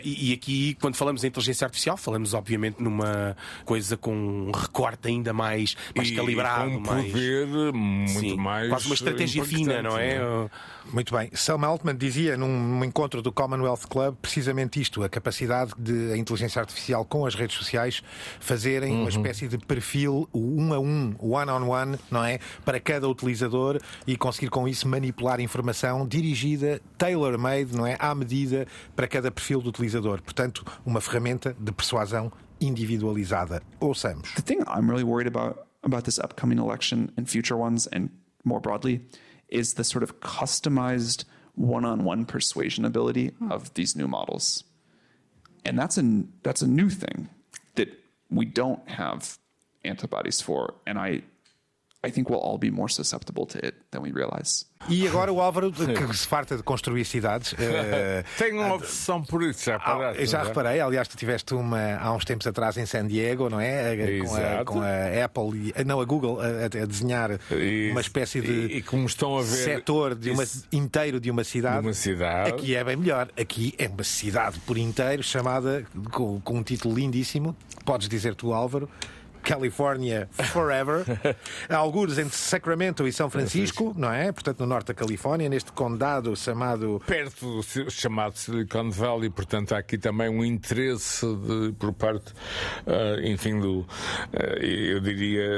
[0.03, 5.09] e, e, aqui, quando falamos em inteligência artificial, falamos obviamente numa coisa com um recorte
[5.09, 7.13] ainda mais, mais e, calibrado, e com um mais.
[7.13, 8.69] poder muito Sim, mais.
[8.69, 10.19] Quase uma estratégia fina, não é?
[10.19, 10.51] Não
[10.93, 11.31] Muito bem.
[11.35, 16.61] Sam Altman dizia num encontro do Commonwealth Club precisamente isto: a capacidade de a inteligência
[16.61, 18.03] artificial com as redes sociais
[18.41, 19.01] fazerem uhum.
[19.01, 22.39] uma espécie de perfil um a um, one on one, não é?
[22.65, 27.97] Para cada utilizador e conseguir com isso manipular informação dirigida, tailor-made, não é?
[27.99, 30.23] À medida para cada perfil do utilizador.
[30.23, 33.63] Portanto, uma ferramenta de persuasão individualizada.
[33.79, 34.33] Ouçamos.
[34.35, 38.09] The thing I'm really worried about about this upcoming election and future ones and
[38.45, 39.07] more broadly
[39.49, 43.51] is the sort of customized one-on-one persuasion ability hmm.
[43.51, 44.65] of these new models.
[45.65, 47.29] And that's a that's a new thing
[47.75, 47.89] that
[48.31, 49.39] we don't have
[49.85, 51.23] antibodies for and I
[52.09, 54.67] I think we'll all be more susceptible to it than we realize.
[54.89, 57.53] E agora o Álvaro, que se farta de construir cidades.
[57.53, 57.57] Uh,
[58.39, 60.23] Tenho uma obsessão por isso, já reparaste?
[60.23, 63.61] Ah, já reparei, aliás, tu tiveste uma há uns tempos atrás em San Diego, não
[63.61, 63.97] é?
[64.25, 67.91] Com a, com a, Apple, e, não, a Google, a, a desenhar isso.
[67.91, 71.45] uma espécie de e, e como estão a ver setor de uma, inteiro de uma
[71.45, 71.81] cidade.
[71.81, 72.51] De uma cidade.
[72.51, 73.29] Aqui é bem melhor.
[73.39, 77.55] Aqui é uma cidade por inteiro, chamada com, com um título lindíssimo.
[77.85, 78.89] Podes dizer tu, Álvaro.
[79.43, 81.05] California Forever,
[81.69, 84.33] alguns entre Sacramento e São Francisco, não é?
[84.33, 87.03] Portanto, no norte da Califórnia, neste condado chamado.
[87.07, 92.33] Perto do chamado Silicon Valley, portanto, há aqui também um interesse de, por parte,
[92.87, 93.87] uh, enfim, do, uh,
[94.63, 95.49] eu diria,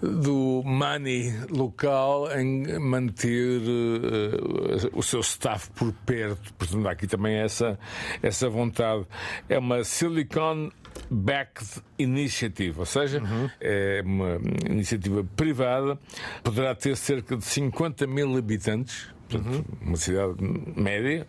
[0.00, 6.52] do money local em manter uh, o seu staff por perto.
[6.54, 7.78] Portanto, há aqui também essa,
[8.22, 9.06] essa vontade.
[9.48, 10.70] É uma Silicon
[11.10, 13.48] Backed Initiative, ou seja, uhum.
[13.60, 15.98] é uma iniciativa privada,
[16.42, 19.88] poderá ter cerca de 50 mil habitantes, portanto, uhum.
[19.88, 20.34] uma cidade
[20.76, 21.26] média,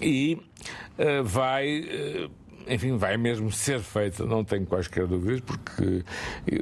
[0.00, 0.40] e
[0.98, 1.80] uh, vai.
[1.80, 6.02] Uh, enfim, vai mesmo ser feita, não tenho quaisquer dúvidas, porque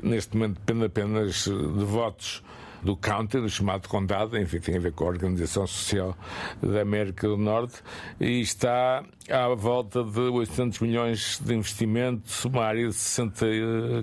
[0.03, 2.43] neste momento depende apenas de votos
[2.83, 6.17] do county, do chamado condado, enfim, tem a ver com a Organização Social
[6.61, 7.83] da América do Norte,
[8.21, 13.47] e está à volta de 800 milhões de investimento, uma área de 60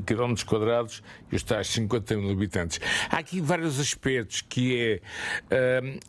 [0.06, 2.80] km quadrados e os tais 50 mil habitantes.
[3.10, 5.02] Há aqui vários aspectos que
[5.52, 5.82] é.
[5.84, 6.00] Um,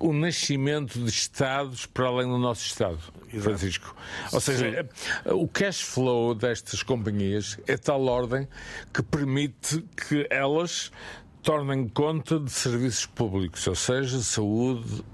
[0.00, 2.98] o nascimento de Estados para além do nosso Estado,
[3.40, 3.94] Francisco.
[4.32, 4.88] Ou seja,
[5.24, 5.30] Sim.
[5.32, 8.46] o cash flow destas companhias é tal ordem
[8.92, 10.92] que permite que elas
[11.42, 15.04] tornem conta de serviços públicos, ou seja, saúde,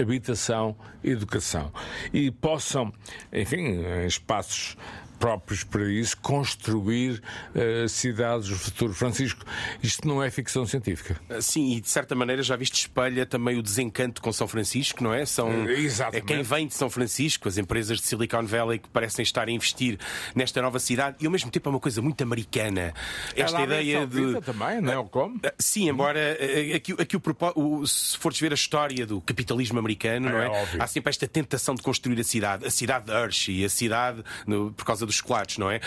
[0.00, 1.72] habitação, educação,
[2.12, 2.92] e possam,
[3.32, 4.76] enfim, em espaços
[5.18, 7.22] próprios para isso, construir
[7.54, 8.92] uh, cidades do futuro.
[8.92, 9.44] Francisco,
[9.82, 11.20] isto não é ficção científica.
[11.28, 15.02] Ah, sim, e de certa maneira já viste espelha também o desencanto com São Francisco,
[15.02, 15.26] não é?
[15.26, 15.68] São uh,
[16.12, 19.50] é quem vem de São Francisco, as empresas de Silicon Valley que parecem estar a
[19.50, 19.98] investir
[20.34, 22.92] nesta nova cidade e ao mesmo tempo é uma coisa muito americana.
[23.36, 25.40] Esta é ideia de também, não é como?
[25.58, 26.38] Sim, embora
[26.74, 27.22] aqui, aqui o,
[27.54, 30.48] o, se fores ver a história do capitalismo americano, é, não é?
[30.48, 30.82] Óbvio.
[30.82, 34.72] Há sempre esta tentação de construir a cidade, a cidade de Hershey, a cidade no,
[34.72, 35.80] por causa causa dos chocolates, não é?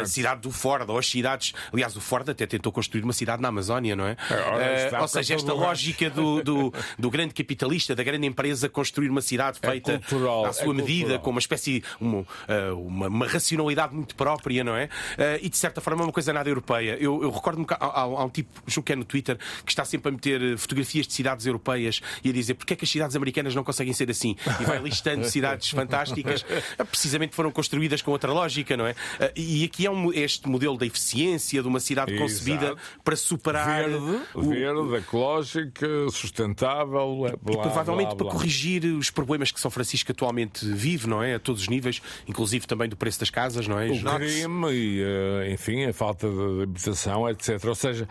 [0.00, 1.52] A cidade do Ford, ou as cidades.
[1.72, 4.16] Aliás, o Ford até tentou construir uma cidade na Amazónia, não é?
[4.30, 9.08] ora, Eh, ou seja, esta lógica do, do, do grande capitalista, da grande empresa construir
[9.10, 11.20] uma cidade É feita cultural, à é sua medida, cultural.
[11.20, 14.88] com uma espécie, uma, eh, uma, uma racionalidade muito própria, não é?
[15.18, 16.96] Eh, e de certa forma é uma coisa nada europeia.
[17.00, 19.70] Eu, eu recordo-me que há, há- há um tipo, julgo que é no Twitter, que
[19.72, 22.90] está sempre a meter fotografias de cidades europeias e a dizer porque é que as
[22.90, 24.36] cidades americanas não conseguem ser assim?
[24.60, 26.44] E vai listando cidades fantásticas,
[26.90, 28.40] precisamente foram construídas com outra lógica,
[28.76, 28.94] não é?
[29.18, 32.22] Eh, E aqui é um- este modelo da eficiência de uma cidade Exato.
[32.28, 38.32] concebida para superar Verde, o- verde, ecológica, sustentável, blá, e provavelmente blá, para blá.
[38.32, 41.34] corrigir os problemas que São Francisco atualmente vive, não é?
[41.34, 43.88] A todos os níveis, inclusive também do preço das casas, não é?
[43.90, 47.64] O crime e, eh, enfim, a falta de habitação, etc.
[47.66, 48.08] Ou seja,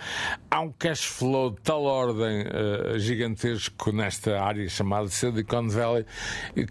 [0.50, 6.06] há um cash flow de tal ordem eh, gigantesco nesta área chamada Silicon Valley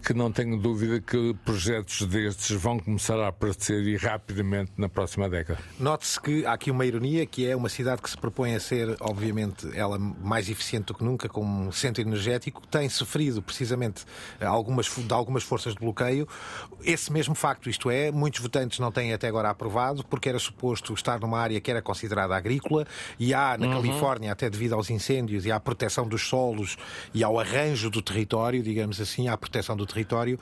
[0.05, 5.29] que não tenho dúvida que projetos destes vão começar a aparecer e rapidamente na próxima
[5.29, 5.59] década.
[5.79, 8.95] Note-se que há aqui uma ironia, que é uma cidade que se propõe a ser,
[8.99, 14.05] obviamente, ela mais eficiente do que nunca, como um centro energético, tem sofrido precisamente
[14.39, 16.27] algumas, de algumas forças de bloqueio.
[16.83, 20.93] Esse mesmo facto, isto é, muitos votantes não têm até agora aprovado, porque era suposto
[20.93, 22.85] estar numa área que era considerada agrícola,
[23.17, 23.73] e há na Uhum.
[23.81, 26.77] Califórnia, até devido aos incêndios e à proteção dos solos
[27.13, 30.39] e ao arranjo do território, digamos assim, à proteção do território,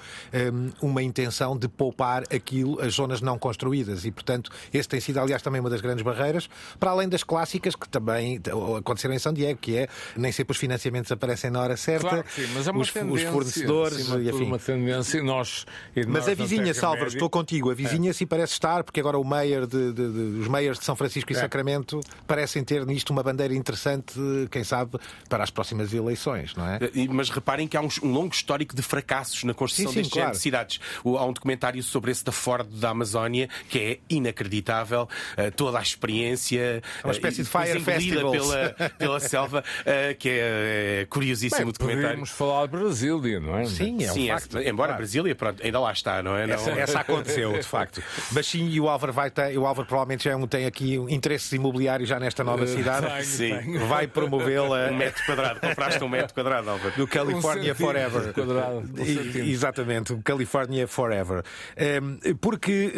[0.54, 4.06] hum, uma intenção de poupar aquilo, as zonas não construídas.
[4.06, 7.76] E, portanto, esse tem sido, aliás, também uma das grandes barreiras, para além das clássicas
[7.76, 8.40] que também
[8.78, 12.26] aconteceram em São Diego, que é nem sempre os financiamentos aparecem na hora certa, Claro
[12.34, 14.44] sim, mas é uma os, os fornecedores, acima e enfim.
[14.46, 15.66] uma tendência e nós...
[16.08, 17.72] Mas a vizinha, Salvador, estou contigo.
[17.72, 20.86] A vizinha sim parece estar, porque agora o mayor de, de- de- os meios de
[20.86, 21.40] São Francisco e É.
[21.40, 24.14] Sacramento parecem ter nisto uma bandeira interessante,
[24.52, 24.98] quem sabe,
[25.30, 26.80] para as próximas eleições, não é?
[26.94, 30.02] E- Mas reparem que há um, um longo histórico de fracassos na construção Sim, sim,
[30.02, 30.32] deste claro.
[30.32, 30.80] de cidades.
[31.04, 35.08] O- Há um documentário sobre esse da Ford da Amazónia que é inacreditável.
[35.38, 36.82] Eh, toda a experiência.
[37.04, 38.48] É uma espécie eh, de Fire Festivals.
[38.48, 42.08] Pela, pela selva, eh, que é, é curiosíssimo Bem, documentário.
[42.10, 43.66] Podemos falar de Brasília, não é?
[43.66, 44.58] Sim, é um Sim, facto.
[44.58, 44.98] essa- embora Claro.
[44.98, 46.48] Brasília, pronto, ainda lá está, não é?
[46.48, 48.02] Não- Essa, essa aconteceu, de facto.
[48.32, 51.52] Mas sim, e o Álvaro vai ter, o Álvaro provavelmente já é tem aqui interesses
[51.52, 53.06] imobiliários já nesta nova cidade.
[53.08, 53.78] tenho, Sim.
[53.88, 54.90] Vai promovê-la.
[54.92, 55.60] Um metro quadrado.
[55.60, 56.94] Compraste um metro quadrado, Álvaro.
[56.96, 58.34] Do California Um Forever.
[58.34, 59.52] quadrado, um E-.
[59.52, 61.44] Exatamente, o California Forever.
[61.76, 62.18] Ehm,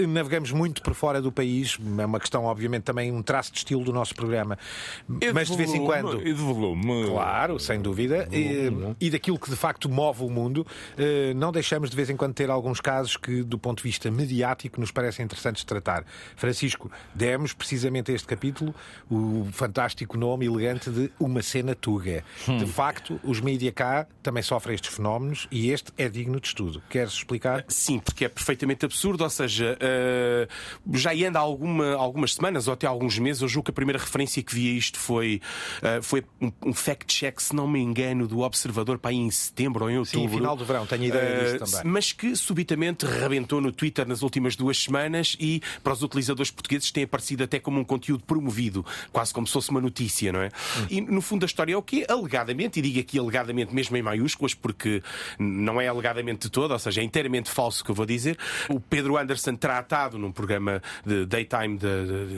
[0.07, 3.83] Navegamos muito por fora do país, é uma questão, obviamente, também um traço de estilo
[3.83, 4.57] do nosso programa.
[5.21, 6.21] E Mas de vez em volume, quando.
[6.21, 7.05] E de volume.
[7.07, 8.27] Claro, sem dúvida.
[8.31, 10.65] E, e daquilo que de facto move o mundo,
[10.97, 14.09] eh, não deixamos de vez em quando ter alguns casos que, do ponto de vista
[14.11, 16.03] mediático, nos parecem interessantes de tratar.
[16.35, 18.73] Francisco, demos precisamente a este capítulo
[19.09, 22.23] o fantástico nome elegante de Uma Cena Tuga.
[22.47, 26.81] De facto, os mídia cá também sofrem estes fenómenos e este é digno de estudo.
[26.89, 27.65] Queres explicar?
[27.67, 30.47] Sim, porque é perfeitamente absurdo, ou seja, eh,
[30.93, 33.99] já anda há alguma, algumas semanas ou até alguns meses, eu julgo que a primeira
[33.99, 35.41] referência que vi a isto foi,
[35.81, 39.85] eh, foi um, um fact-check, se não me engano, do Observador para aí em setembro
[39.85, 40.29] ou em outubro.
[40.29, 41.91] Sim, final do verão, tenho ideia disso Eh, também.
[41.93, 46.91] Mas que subitamente rebentou no Twitter nas últimas duas semanas e para os utilizadores portugueses
[46.91, 50.47] tem aparecido até como um conteúdo promovido, quase como se fosse uma notícia, não é?
[50.47, 50.85] Hum.
[50.89, 52.05] E no fundo a história é o quê?
[52.09, 55.01] Alegadamente, e digo aqui alegadamente mesmo em maiúsculas, porque
[55.37, 58.37] não é alegadamente de todo, ou seja, é inteiramente falso o que eu vou dizer.
[58.69, 61.77] O Pedro Anderson terá atado num programa de daytime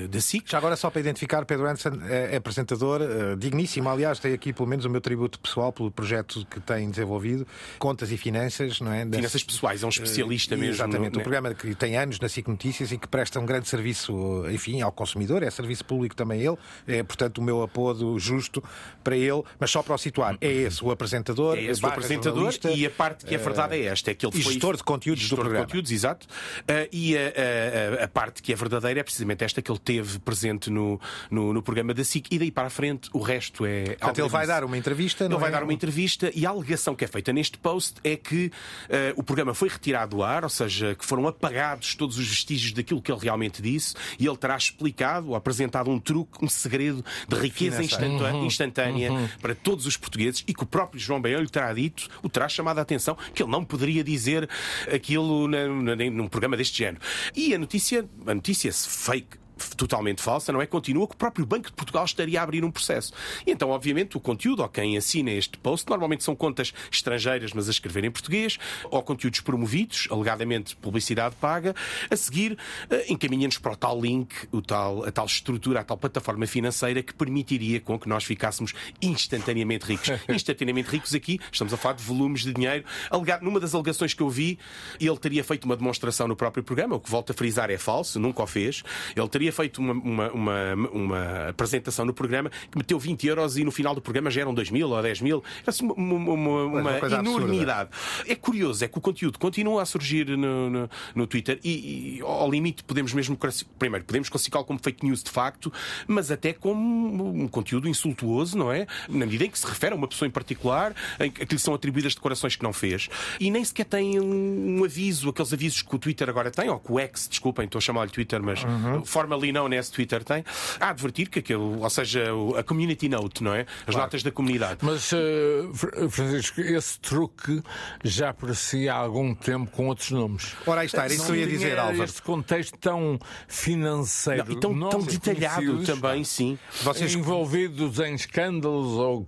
[0.10, 0.50] da SIC.
[0.52, 3.88] Já agora, só para identificar, Pedro Anderson é, é apresentador, eh, digníssimo.
[3.90, 7.48] Aliás, tem aqui pelo menos o meu tributo pessoal pelo projeto que tem desenvolvido,
[7.80, 9.06] Contas e Finanças, não é?
[9.06, 10.74] Das- Finanças pessoais, é um especialista Eh, mesmo.
[10.76, 13.68] Exatamente, no- um programa que tem anos na SIC Notícias e que presta um grande
[13.70, 18.62] serviço, enfim, ao consumidor, é serviço público também ele, é portanto o meu apodo justo
[19.04, 22.54] para ele, mas só para o situar, é esse o apresentador, É esse o apresentador
[22.76, 25.22] e a parte que é verdade é esta, é que ele foi gestor de conteúdos
[25.22, 25.66] do gestor de programa.
[25.66, 26.28] conteúdos, exato.
[26.68, 29.80] Ah, e a, a- a- a parte que é verdadeira é precisamente esta que ele
[29.80, 33.66] teve presente no, no, no programa da SIC e daí para a frente o resto
[33.66, 33.96] é.
[33.96, 35.52] Portanto, ele vai dar uma entrevista, Ele não vai é?
[35.52, 38.52] dar uma entrevista e a alegação que é feita neste post é que
[38.90, 42.74] ah, o programa foi retirado do ar, ou seja, que foram apagados todos os vestígios
[42.74, 47.04] daquilo que ele realmente disse e ele terá explicado ou apresentado um truque, um segredo
[47.28, 48.46] de riqueza instantânea, Uhum.
[48.46, 49.28] instantânea Uhum.
[49.42, 52.48] para todos os portugueses e que o próprio João Baião lhe terá dito, o terá
[52.50, 54.50] chamado a atenção, que ele não poderia dizer
[54.94, 57.01] aquilo na, na, num programa deste género.
[57.36, 59.38] E a notícia, a notícia fake
[59.76, 60.66] totalmente falsa, não é?
[60.66, 63.14] Continua que o próprio Banco de Portugal estaria a abrir um processo.
[63.46, 67.68] E então, obviamente, o conteúdo, ou quem assina este post, normalmente são contas estrangeiras, mas
[67.68, 68.58] a escrever em português,
[68.90, 71.76] ou conteúdos promovidos, alegadamente publicidade paga,
[72.10, 72.58] a seguir
[72.90, 77.02] eh, encaminha-nos para o tal link, o tal, a tal estrutura, a tal plataforma financeira
[77.04, 80.10] que permitiria com que nós ficássemos instantaneamente ricos.
[80.30, 82.86] instantaneamente ricos aqui, estamos a falar de volumes de dinheiro.
[83.10, 84.58] Alegado, numa das alegações que eu vi,
[85.00, 88.20] ele teria feito uma demonstração no próprio programa, o que volto a frisar é falso,
[88.20, 88.84] nunca o fez.
[89.16, 93.64] Ele teria feito uma, uma, uma, uma apresentação no programa que meteu 20 euros e
[93.64, 95.44] no final do programa já eram 2 mil ou 10 mil.
[95.62, 95.94] Era assim uma,
[96.34, 97.90] uma, enormidade.
[98.28, 102.22] É curioso, é que o conteúdo continua a surgir no, no, no Twitter e, e,
[102.22, 103.38] ao limite podemos mesmo,
[103.78, 105.72] primeiro, podemos classificá-lo como fake news de facto,
[106.08, 108.88] mas até como um conteúdo insultuoso, não é?
[109.10, 111.74] Na medida em que se refere a uma pessoa em particular, em que lhe são
[111.74, 115.96] atribuídas decorações que não fez, e nem sequer tem um, um aviso, aqueles avisos que
[115.96, 119.04] o Twitter agora tem, ou que o X, desculpem, estou a chamar-lhe Twitter, mas uhum.
[119.32, 120.44] Formally não nesse Twitter tem,
[120.80, 122.26] a advertir que aquilo, ou seja,
[122.58, 123.62] a community note, não é?
[123.62, 124.02] As claro.
[124.02, 124.80] notas da comunidade.
[124.82, 127.62] Mas, uh, Francisco, esse truque
[128.04, 130.54] já aparecia há algum tempo com outros nomes.
[130.68, 132.04] Ora, aí está, era isso que eu ia dizer, Álvaro.
[132.04, 133.18] Este contexto tão
[133.48, 136.58] financeiro não, e tão, tão detalhado também, sim.
[136.82, 139.28] Vocês envolvidos em escândalos ou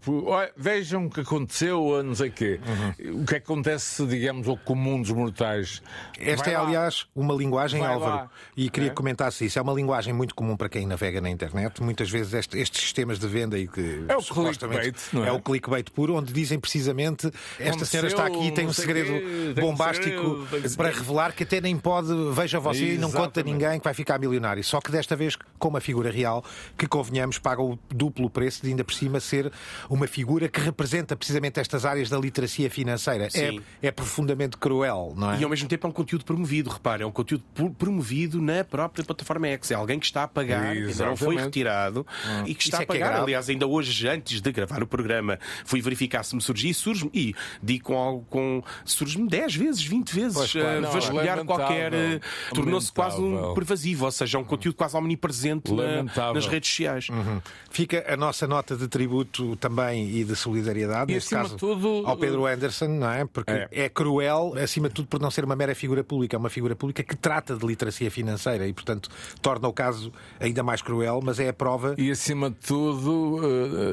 [0.58, 2.60] vejam o que aconteceu, não sei quê.
[3.00, 3.22] Uhum.
[3.22, 5.82] O que acontece, digamos, ao comum dos mortais.
[6.20, 6.66] Esta Vai é, lá.
[6.66, 8.32] aliás, uma linguagem, Vai Álvaro, lá.
[8.58, 8.94] e queria é?
[8.94, 9.58] comentar-se isso.
[9.58, 11.82] É uma linguagem muito comum para quem navega na internet.
[11.82, 15.28] Muitas vezes este, estes sistemas de venda e que é o clickbait, é?
[15.28, 15.32] é?
[15.32, 19.62] o clickbait puro, onde dizem precisamente esta senhora está aqui e tem um segredo quê,
[19.62, 23.80] bombástico segredo, para revelar que até nem pode, veja você e não conta a ninguém
[23.80, 24.64] que vai ficar milionário.
[24.64, 26.44] Só que desta vez com uma figura real
[26.78, 29.52] que, convenhamos, paga o duplo preço de ainda por cima ser
[29.90, 33.28] uma figura que representa precisamente estas áreas da literacia financeira.
[33.34, 35.40] É, é, profundamente cruel, não é?
[35.40, 37.44] E ao mesmo tempo é um conteúdo promovido, repare, é um conteúdo
[37.78, 39.72] promovido na própria plataforma X.
[39.84, 42.44] É alguém que está a pagar, ainda não foi retirado hum.
[42.46, 43.18] e que está Isso a é pagar.
[43.18, 46.74] É Aliás, ainda hoje, antes de gravar o programa, fui verificar se me surgia e
[46.74, 47.12] surge-me.
[47.14, 51.94] E digo com, com surge-me 10 vezes, 20 vezes, claro, uh, vasculhar qualquer.
[51.94, 57.10] Uh, Tornou-se quase um pervasivo, ou seja, um conteúdo quase omnipresente na, nas redes sociais.
[57.10, 57.42] Uhum.
[57.70, 62.04] Fica a nossa nota de tributo também e de solidariedade, e, neste caso, tudo...
[62.06, 63.26] ao Pedro Anderson, não é?
[63.26, 63.68] Porque é.
[63.72, 63.90] é.
[63.90, 67.04] cruel, acima de tudo, por não ser uma mera figura pública, é uma figura pública
[67.04, 69.10] que trata de literacia financeira e, portanto,
[69.42, 71.96] torna o caso ainda mais cruel, mas é a prova.
[71.98, 73.40] E, acima de tudo,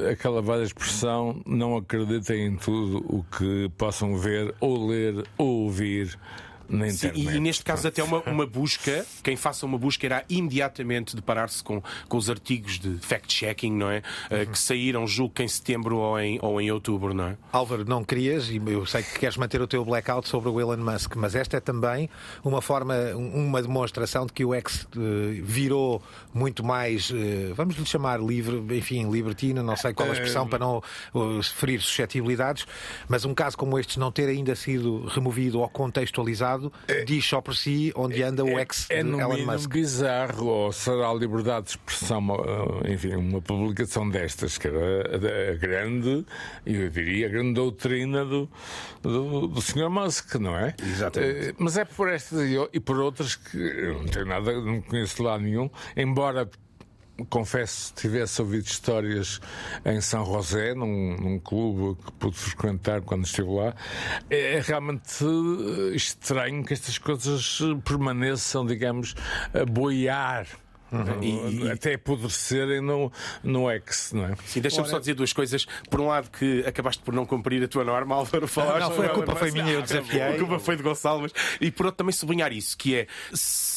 [0.06, 5.64] eh, aquela velha expressão: não acreditem em tudo o que possam ver, ou ler, ou
[5.64, 6.18] ouvir
[6.70, 7.20] na internet.
[7.20, 11.62] Sim, e, neste caso até uma, uma busca, quem faça uma busca irá imediatamente deparar-se
[11.62, 14.02] com, com os artigos de fact-checking, não é?
[14.30, 14.46] Eh, uhum.
[14.46, 17.36] Que saíram, julgo que em setembro ou em, ou em outubro, não é?
[17.52, 20.76] Álvaro, não querias, e eu sei que queres manter o teu blackout sobre o Elon
[20.76, 22.08] Musk, mas esta é também
[22.44, 24.88] uma forma, uma demonstração de que o ex uh,
[25.42, 26.02] virou
[26.32, 30.58] muito mais, uh, vamos lhe chamar livre, enfim, libertino, não sei qual a expressão para
[30.58, 30.82] não
[31.42, 32.66] ferir suscetibilidades,
[33.08, 37.40] mas um caso como este não ter ainda sido removido ou contextualizado é, diz só
[37.40, 39.70] por si onde anda é, o ex é, no Elon Musk.
[39.70, 42.20] bizarro, ou será a liberdade de expressão,
[42.84, 46.24] eh, enfim, uma publicação destas, que era a grande,
[46.66, 48.48] eu diria, a grande doutrina do,
[49.02, 49.88] do, do Sr.
[49.88, 50.74] Musk, não é?
[50.82, 51.48] Exatamente.
[51.48, 52.40] Eh, mas é por estas
[52.72, 56.48] e por outras que eu não tenho nada, não conheço lá nenhum, embora
[57.24, 59.40] confesso, tivesse ouvido histórias
[59.84, 63.74] em São José, num, num, clube que pude frequentar quando estive lá,
[64.28, 65.24] é, é realmente
[65.94, 69.14] estranho que estas coisas permaneçam, digamos,
[69.52, 70.46] a boiar
[70.92, 71.22] Uhum.
[71.22, 73.12] E, e, até apodrecerem no,
[73.42, 74.34] no ex, não é?
[74.46, 75.66] Sim, deixa-me só dizer duas coisas.
[75.88, 78.80] Por um lado, que acabaste por não cumprir a tua norma, Álvaro, falaste.
[78.80, 80.22] Não, foi, a culpa foi minha, eu desafiei.
[80.22, 81.32] A culpa foi de Gonçalves.
[81.60, 83.06] E por outro, também sublinhar isso, que é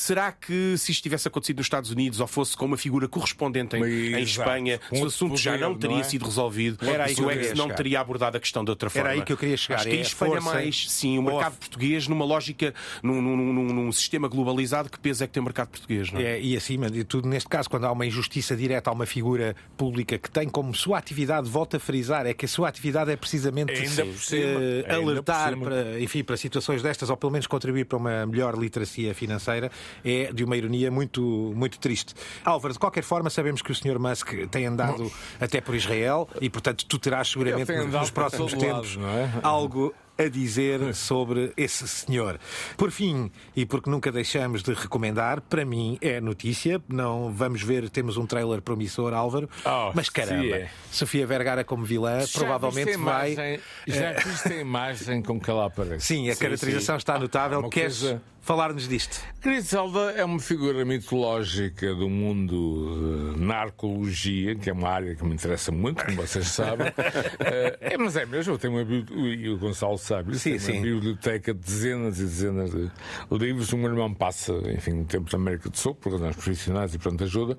[0.03, 3.78] será que se isto tivesse acontecido nos Estados Unidos ou fosse com uma figura correspondente
[3.78, 6.03] em, em Espanha, um o assunto poder, já não teria não é?
[6.03, 9.09] sido resolvido, Era aí o ex não teria abordado a questão de outra forma.
[9.09, 9.78] Era aí que eu queria chegar.
[9.78, 13.74] Acho que é aí espalha mais, sim, o mercado português numa lógica, num, num, num,
[13.74, 16.24] num, sistema globalizado, que peso é que tem o mercado português, não é?
[16.24, 19.56] é e acima de tudo, neste caso, quando há uma injustiça direta a uma figura
[19.78, 23.16] pública que tem como sua atividade, volta a frisar, é que a sua atividade é
[23.16, 28.58] precisamente uh, alertar para, enfim, para situações destas, ou pelo menos contribuir para uma melhor
[28.58, 29.72] literacia financeira,
[30.04, 31.22] é de uma ironia muito,
[31.56, 32.14] muito triste.
[32.43, 33.99] Álvaro, de qualquer forma, sabemos que o Sr.
[33.99, 39.39] Musk tem andado até por Israel e, portanto, tu terás seguramente nos próximos tempos é?
[39.41, 42.39] algo a dizer sobre esse senhor.
[42.78, 46.82] Por fim, e porque nunca deixamos de recomendar, para mim é notícia.
[46.88, 49.49] Não vamos ver, temos um trailer promissor, Álvaro.
[49.66, 50.70] Oh, mas caramba, é.
[50.91, 53.59] Sofia Vergara como vilã já provavelmente vai.
[53.88, 56.05] já viste a imagem com que ela aparece?
[56.05, 56.99] Sim, a sim, caracterização sim.
[56.99, 57.59] está notável.
[57.66, 59.21] Ah, queres, coisa falar-nos disto?
[59.41, 65.33] Griselda é uma figura mitológica do mundo de narcologia, que é uma área que me
[65.33, 66.93] interessa muito, como vocês sabem.
[67.39, 70.73] Eh, é, mas é mesmo, eu tenho uma e o Gonçalo sabe, sim, sim.
[70.73, 72.89] uma biblioteca de dezenas e dezenas de
[73.31, 73.71] livros.
[73.71, 76.99] O meu irmão passa, enfim, no tempo da América do Sul, por razões profissionais e
[76.99, 77.57] pronto ajuda.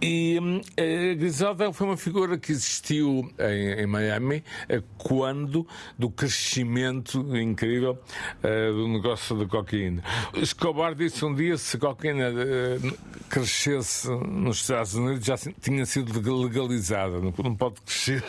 [0.00, 5.66] E hum, a Griselda foi uma figura que existiu em, em Miami eh, quando
[5.98, 7.98] do crescimento incrível
[8.42, 10.03] do negócio da cocaína.
[10.34, 12.98] Escobar disse um dia se cocaína uh,
[13.28, 18.22] crescesse nos Estados Unidos já tinha sido legalizada, não, pode crescer.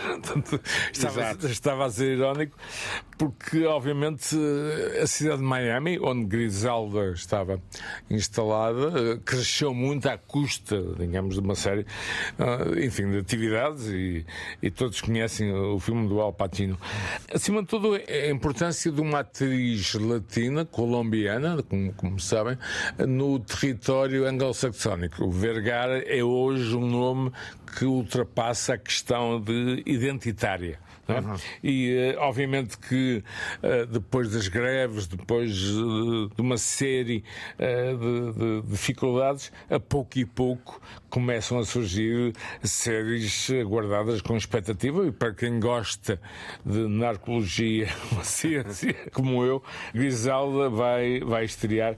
[0.92, 2.58] estava, estava a ser irónico,
[3.18, 4.36] porque obviamente
[5.02, 7.62] a cidade de Miami, onde Griselda estava
[8.10, 11.86] instalada, cresceu muito à custa, digamos, de uma série,
[12.84, 14.26] enfim, de atividades e,
[14.62, 16.80] e todos conhecem o filme do Al Pacino.
[17.34, 22.58] Acima de tudo, a importância de uma atriz latina, colombiana, como, como sabem,
[23.08, 25.30] no território anglo-saxónico.
[25.30, 27.32] Vergara é hoje um nome
[27.78, 30.80] que ultrapassa a questão de identitária.
[31.08, 31.20] É?
[31.20, 31.36] Uhum.
[31.64, 33.24] E obviamente que
[33.92, 37.24] depois das greves, depois de uma série
[37.58, 42.34] de, de dificuldades, a pouco e pouco começam a surgir
[42.64, 46.20] séries guardadas com expectativa e para quem gosta
[46.66, 51.96] de narcologia, uma ciência como eu, Griselda vai, vai estrear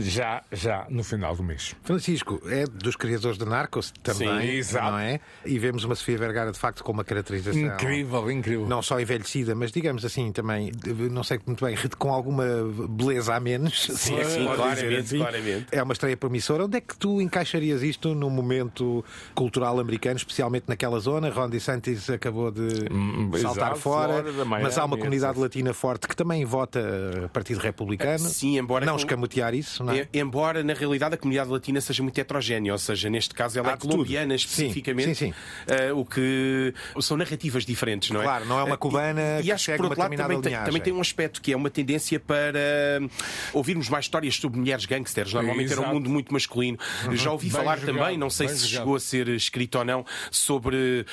[0.00, 1.74] já, já no final do mês.
[1.82, 4.92] Francisco, é dos criadores de Narcos também, Sim, exato.
[4.92, 5.20] não é?
[5.44, 8.66] E vemos uma Sofia Vergara de facto com uma caracterização incrível, incrível.
[8.66, 10.72] Não só envelhecida, mas digamos assim também,
[11.10, 12.44] não sei muito bem, com alguma
[12.88, 13.84] beleza a menos.
[13.84, 15.18] Sim, sim, claramente, assim.
[15.18, 15.66] claramente.
[15.70, 16.64] É uma estreia promissora.
[16.64, 19.04] Onde é que tu encaixarias isto no momento
[19.34, 21.30] cultural americano, especialmente naquela zona?
[21.30, 26.06] Ron DeSantis acabou de hum, saltar exato, fora, Miami, mas há uma comunidade latina forte
[26.08, 28.18] que também vota Partido Republicano.
[28.18, 30.08] Sim, embora não escamotear isso, não é?
[30.12, 33.72] Embora na realidade a comunidade latina seja muito heterogénea, ou seja, neste caso ela há
[33.72, 35.34] é colombiana especificamente, sim, sim,
[35.66, 35.90] sim.
[35.90, 38.21] Uh, o que são narrativas diferentes, não é?
[38.22, 40.82] Claro, não é uma cubana e, e acho que por outro lado também tem, também
[40.82, 43.00] tem, um aspecto que é uma tendência para
[43.52, 45.32] ouvirmos mais histórias sobre mulheres gangsters.
[45.32, 46.78] Normalmente era um mundo muito masculino.
[47.04, 47.16] Uhum.
[47.16, 48.70] Já ouvi bem falar jogado, também, não sei se jogado.
[48.70, 51.06] chegou a ser escrito ou não, sobre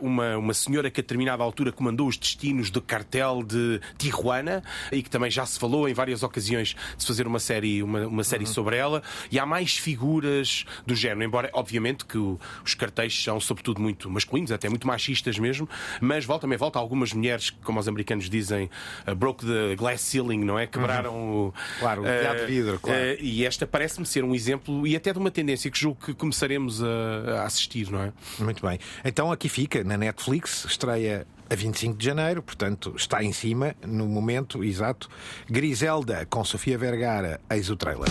[0.00, 4.62] uh, uma, uma senhora que a determinada altura comandou os destinos do cartel de Tijuana
[4.92, 8.06] e que também já se falou em várias ocasiões de se fazer uma série, uma,
[8.06, 8.52] uma série uhum.
[8.52, 9.02] sobre ela.
[9.30, 14.10] E há mais figuras do género, embora obviamente que o, os cartéis são sobretudo muito
[14.10, 15.68] masculinos, até muito machistas mesmo,
[16.00, 18.70] mas volta também volta algumas mulheres, como os americanos dizem,
[19.06, 20.66] uh, broke the glass ceiling, não é?
[20.66, 21.46] Quebraram uhum.
[21.48, 21.54] o.
[21.78, 23.00] Claro, o uh, de vidro, claro.
[23.00, 26.14] Uh, e esta parece-me ser um exemplo e até de uma tendência que julgo que
[26.14, 28.12] começaremos a, a assistir, não é?
[28.38, 28.78] Muito bem.
[29.04, 34.06] Então aqui fica, na Netflix, estreia a 25 de janeiro, portanto está em cima, no
[34.06, 35.08] momento exato.
[35.48, 38.08] Griselda com Sofia Vergara, eis o trailer.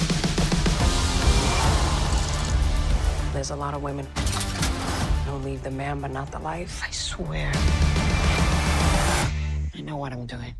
[3.33, 4.07] There's a lot of women
[5.25, 6.81] who leave the man but not the life.
[6.81, 7.51] I swear.
[9.77, 10.55] I know what I'm doing.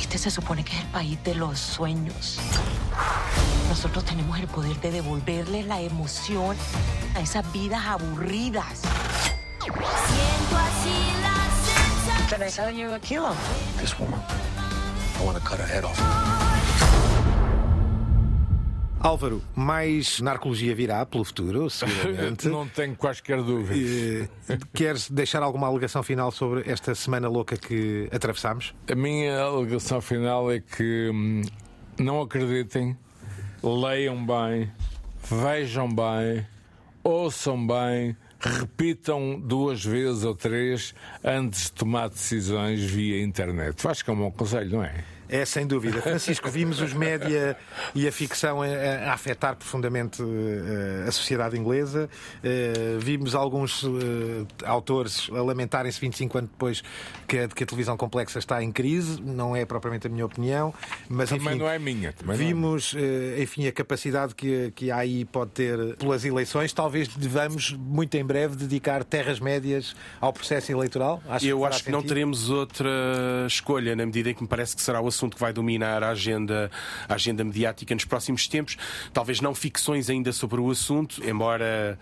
[0.00, 2.38] Este se supone que es el país de los sueños.
[3.68, 6.56] Nosotros tenemos el poder de devolverle la emoción
[7.14, 8.80] a esas vidas aburridas.
[9.60, 11.40] Siento así la
[12.30, 13.34] Can I tell you a kilo?
[13.78, 14.20] This woman,
[15.18, 16.49] I want to cut her head off.
[19.02, 22.46] Álvaro, mais narcologia virá pelo futuro, seguramente.
[22.50, 24.28] Não tenho quaisquer dúvidas.
[24.74, 28.74] Queres deixar alguma alegação final sobre esta semana louca que atravessamos?
[28.90, 31.40] A minha alegação final é que hum,
[31.98, 32.94] não acreditem,
[33.62, 34.70] leiam bem,
[35.30, 36.46] vejam bem,
[37.02, 40.94] ouçam bem, repitam duas vezes ou três
[41.24, 43.88] antes de tomar decisões via internet.
[43.88, 45.04] Acho que é um bom conselho, não é?
[45.30, 46.02] É, sem dúvida.
[46.02, 47.56] Francisco, vimos os média
[47.94, 52.10] e a ficção a, a afetar profundamente uh, a sociedade inglesa.
[52.38, 56.82] Uh, vimos alguns uh, autores a lamentarem-se 25 anos depois
[57.28, 59.22] que a, que a, televisão complexa está em crise.
[59.22, 60.74] Não é propriamente a minha opinião,
[61.08, 62.12] mas também enfim, não é minha.
[62.24, 63.40] vimos, é.
[63.40, 66.72] enfim, a capacidade que, que a AI pode ter pelas eleições.
[66.72, 71.22] Talvez devamos, muito em breve, dedicar terras médias ao processo eleitoral.
[71.28, 72.00] Acho Eu que acho que sentido.
[72.00, 72.90] não teremos outra
[73.46, 76.02] escolha, na medida em que me parece que será o assunto assunto que vai dominar
[76.02, 76.70] a agenda,
[77.08, 78.76] a agenda mediática nos próximos tempos.
[79.12, 81.98] Talvez não ficções ainda sobre o assunto, embora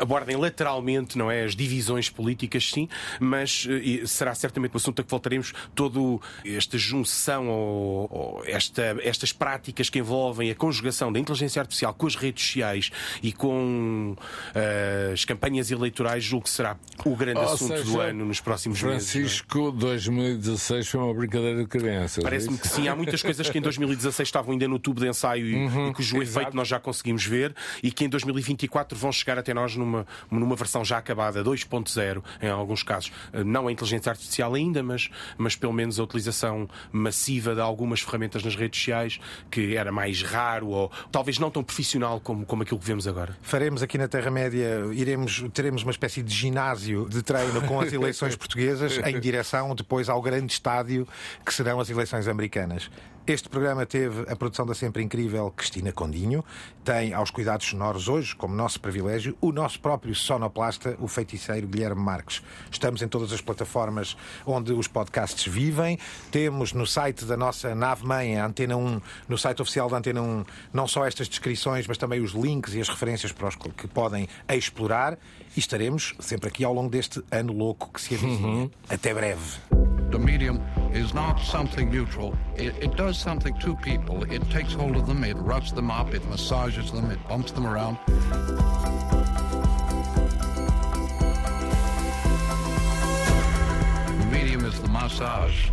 [0.00, 2.88] abordem lateralmente, não é, as divisões políticas, sim,
[3.18, 8.96] mas uh, será certamente um assunto a que voltaremos todo esta junção ou, ou esta,
[9.02, 12.90] estas práticas que envolvem a conjugação da inteligência artificial com as redes sociais
[13.22, 18.24] e com uh, as campanhas eleitorais, julgo que será o grande assunto seja, do ano
[18.26, 19.10] nos próximos meses.
[19.10, 22.22] Francisco, 2016 foi uma brincadeira de crianças.
[22.22, 22.76] Parece-me é que isso?
[22.76, 25.90] sim, há muitas coisas que em 2016 estavam ainda no tubo de ensaio e, Uhum,
[25.90, 26.56] e cujo efeito exato.
[26.56, 30.84] nós já conseguimos ver e que em 2024 vão chegar até nós numa, numa versão
[30.84, 33.12] já acabada, 2.0, em alguns casos.
[33.32, 38.00] Eh, Não a inteligência artificial ainda, mas, mas pelo menos a utilização massiva de algumas
[38.00, 39.20] ferramentas nas redes sociais
[39.50, 43.36] que era mais raro ou talvez não tão profissional como, como aquilo que vemos agora.
[43.42, 48.34] Faremos aqui na Terra-média, iremos, teremos uma espécie de ginásio de treino com as eleições
[48.36, 51.06] portuguesas em direção depois ao grande estádio
[51.44, 52.90] que serão as eleições americanas.
[53.24, 56.44] Este programa teve a produção da sempre incrível Cristina Condinho,
[56.84, 62.02] tem aos cuidados sonoros hoje, como nosso privilégio, o nosso próprio sonoplasta, o feiticeiro Guilherme
[62.02, 62.42] Marques.
[62.68, 66.00] Estamos em todas as plataformas onde os podcasts vivem.
[66.32, 70.44] Temos no site da nossa nave-mãe, a Antena 1, no site oficial da Antena 1,
[70.72, 74.28] não só estas descrições, mas também os links e as referências para os que podem
[74.48, 75.16] explorar.
[75.54, 78.70] E estaremos sempre aqui ao longo deste ano louco que se avizinha.
[78.88, 79.58] Até breve.
[80.10, 80.60] The medium
[80.94, 82.34] is not something neutral.
[82.56, 84.24] It, it does something to people.
[84.30, 87.66] It takes hold of them, it rubs them up, it massages them, it bumps them
[87.66, 87.98] around.
[94.18, 95.70] The medium is the massage.